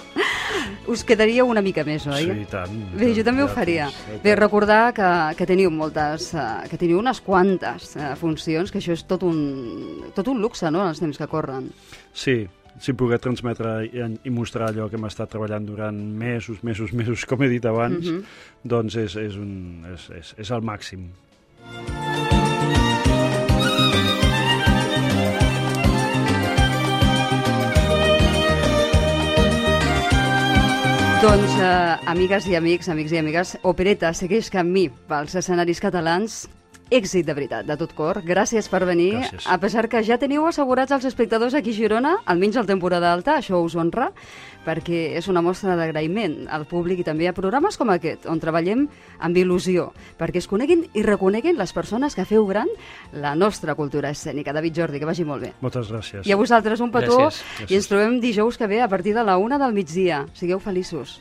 Us 0.87 1.03
quedaria 1.09 1.43
una 1.49 1.63
mica 1.65 1.83
més, 1.85 2.05
oi? 2.07 2.29
Sí, 2.29 2.37
i 2.45 2.47
tant. 2.51 2.77
Bé, 2.95 3.09
jo 3.17 3.25
també 3.27 3.43
ho 3.43 3.49
Ja, 3.49 3.55
faria. 3.57 3.87
doncs, 3.89 4.05
ja, 4.13 4.19
Bé, 4.23 4.35
recordar 4.39 4.93
que, 4.95 5.09
que 5.39 5.47
teniu 5.51 5.73
moltes, 5.75 6.29
eh, 6.39 6.45
que 6.71 6.79
teniu 6.79 7.01
unes 7.01 7.21
quantes 7.27 7.97
eh, 7.97 8.13
funcions, 8.21 8.71
que 8.71 8.79
això 8.79 8.95
és 8.95 9.03
tot 9.11 9.25
un, 9.27 10.05
tot 10.15 10.29
un 10.31 10.39
luxe, 10.45 10.71
no?, 10.71 10.85
en 10.85 10.93
els 10.95 11.01
temps 11.03 11.19
que 11.19 11.27
corren. 11.31 11.67
Sí, 12.13 12.37
sí 12.79 12.93
poder 12.95 13.19
transmetre 13.25 13.81
i, 13.89 14.07
i 14.29 14.31
mostrar 14.31 14.71
allò 14.71 14.87
que 14.93 15.01
hem 15.01 15.09
estat 15.11 15.33
treballant 15.35 15.67
durant 15.67 15.99
mesos, 15.99 16.63
mesos, 16.63 16.93
mesos, 16.95 17.27
com 17.27 17.43
he 17.43 17.51
dit 17.57 17.67
abans, 17.67 18.05
Mhm. 18.07 18.23
doncs 18.63 18.97
és, 19.09 19.17
és, 19.27 19.37
un, 19.43 19.83
és, 19.97 20.11
és, 20.21 20.35
és 20.39 20.51
el 20.55 20.63
màxim. 20.63 21.09
Doncs, 31.25 31.55
eh, 31.57 31.97
amigues 32.13 32.45
i 32.51 32.57
amics, 32.59 32.91
amics 32.93 33.15
i 33.15 33.17
amigues, 33.17 33.55
Opereta 33.65 34.11
segueix 34.13 34.51
camí 34.53 34.91
pels 35.09 35.33
escenaris 35.41 35.81
catalans. 35.81 36.43
Èxit 36.93 37.25
de 37.25 37.33
veritat, 37.33 37.65
de 37.65 37.77
tot 37.81 37.95
cor. 37.97 38.21
Gràcies 38.27 38.69
per 38.69 38.83
venir. 38.85 39.15
Gràcies. 39.17 39.47
A 39.49 39.57
pesar 39.59 39.89
que 39.89 40.03
ja 40.05 40.19
teniu 40.21 40.45
assegurats 40.47 40.93
els 40.93 41.07
espectadors 41.09 41.55
aquí 41.57 41.73
a 41.73 41.79
Girona, 41.79 42.13
almenys 42.29 42.59
al 42.61 42.69
temporada 42.69 43.13
alta, 43.13 43.39
això 43.41 43.63
us 43.65 43.75
honra, 43.75 44.11
perquè 44.67 45.17
és 45.17 45.29
una 45.29 45.43
mostra 45.45 45.77
d'agraïment 45.77 46.45
al 46.53 46.67
públic 46.69 47.01
i 47.01 47.07
també 47.07 47.29
a 47.29 47.35
programes 47.37 47.79
com 47.81 47.91
aquest, 47.91 48.29
on 48.29 48.41
treballem 48.41 48.87
amb 49.19 49.37
il·lusió, 49.37 49.91
perquè 50.21 50.43
es 50.43 50.49
coneguin 50.49 50.87
i 50.93 51.03
reconeguin 51.03 51.57
les 51.57 51.73
persones 51.73 52.15
que 52.15 52.29
feu 52.29 52.47
gran 52.47 52.69
la 53.13 53.35
nostra 53.35 53.75
cultura 53.75 54.13
escènica. 54.13 54.53
David 54.53 54.77
Jordi, 54.77 55.01
que 55.01 55.09
vagi 55.09 55.25
molt 55.25 55.43
bé. 55.43 55.55
Moltes 55.65 55.91
gràcies. 55.91 56.27
I 56.29 56.33
a 56.33 56.41
vosaltres 56.41 56.81
un 56.85 56.93
petó 56.93 57.19
Gràcies. 57.27 57.71
i 57.71 57.81
ens 57.81 57.89
trobem 57.89 58.21
dijous 58.21 58.59
que 58.61 58.69
ve 58.69 58.83
a 58.83 58.89
partir 58.89 59.15
de 59.15 59.25
la 59.25 59.39
una 59.39 59.59
del 59.59 59.73
migdia. 59.73 60.27
Sigueu 60.35 60.61
feliços. 60.61 61.21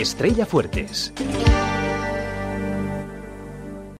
Estrella 0.00 0.44
Fuertes. 0.44 1.12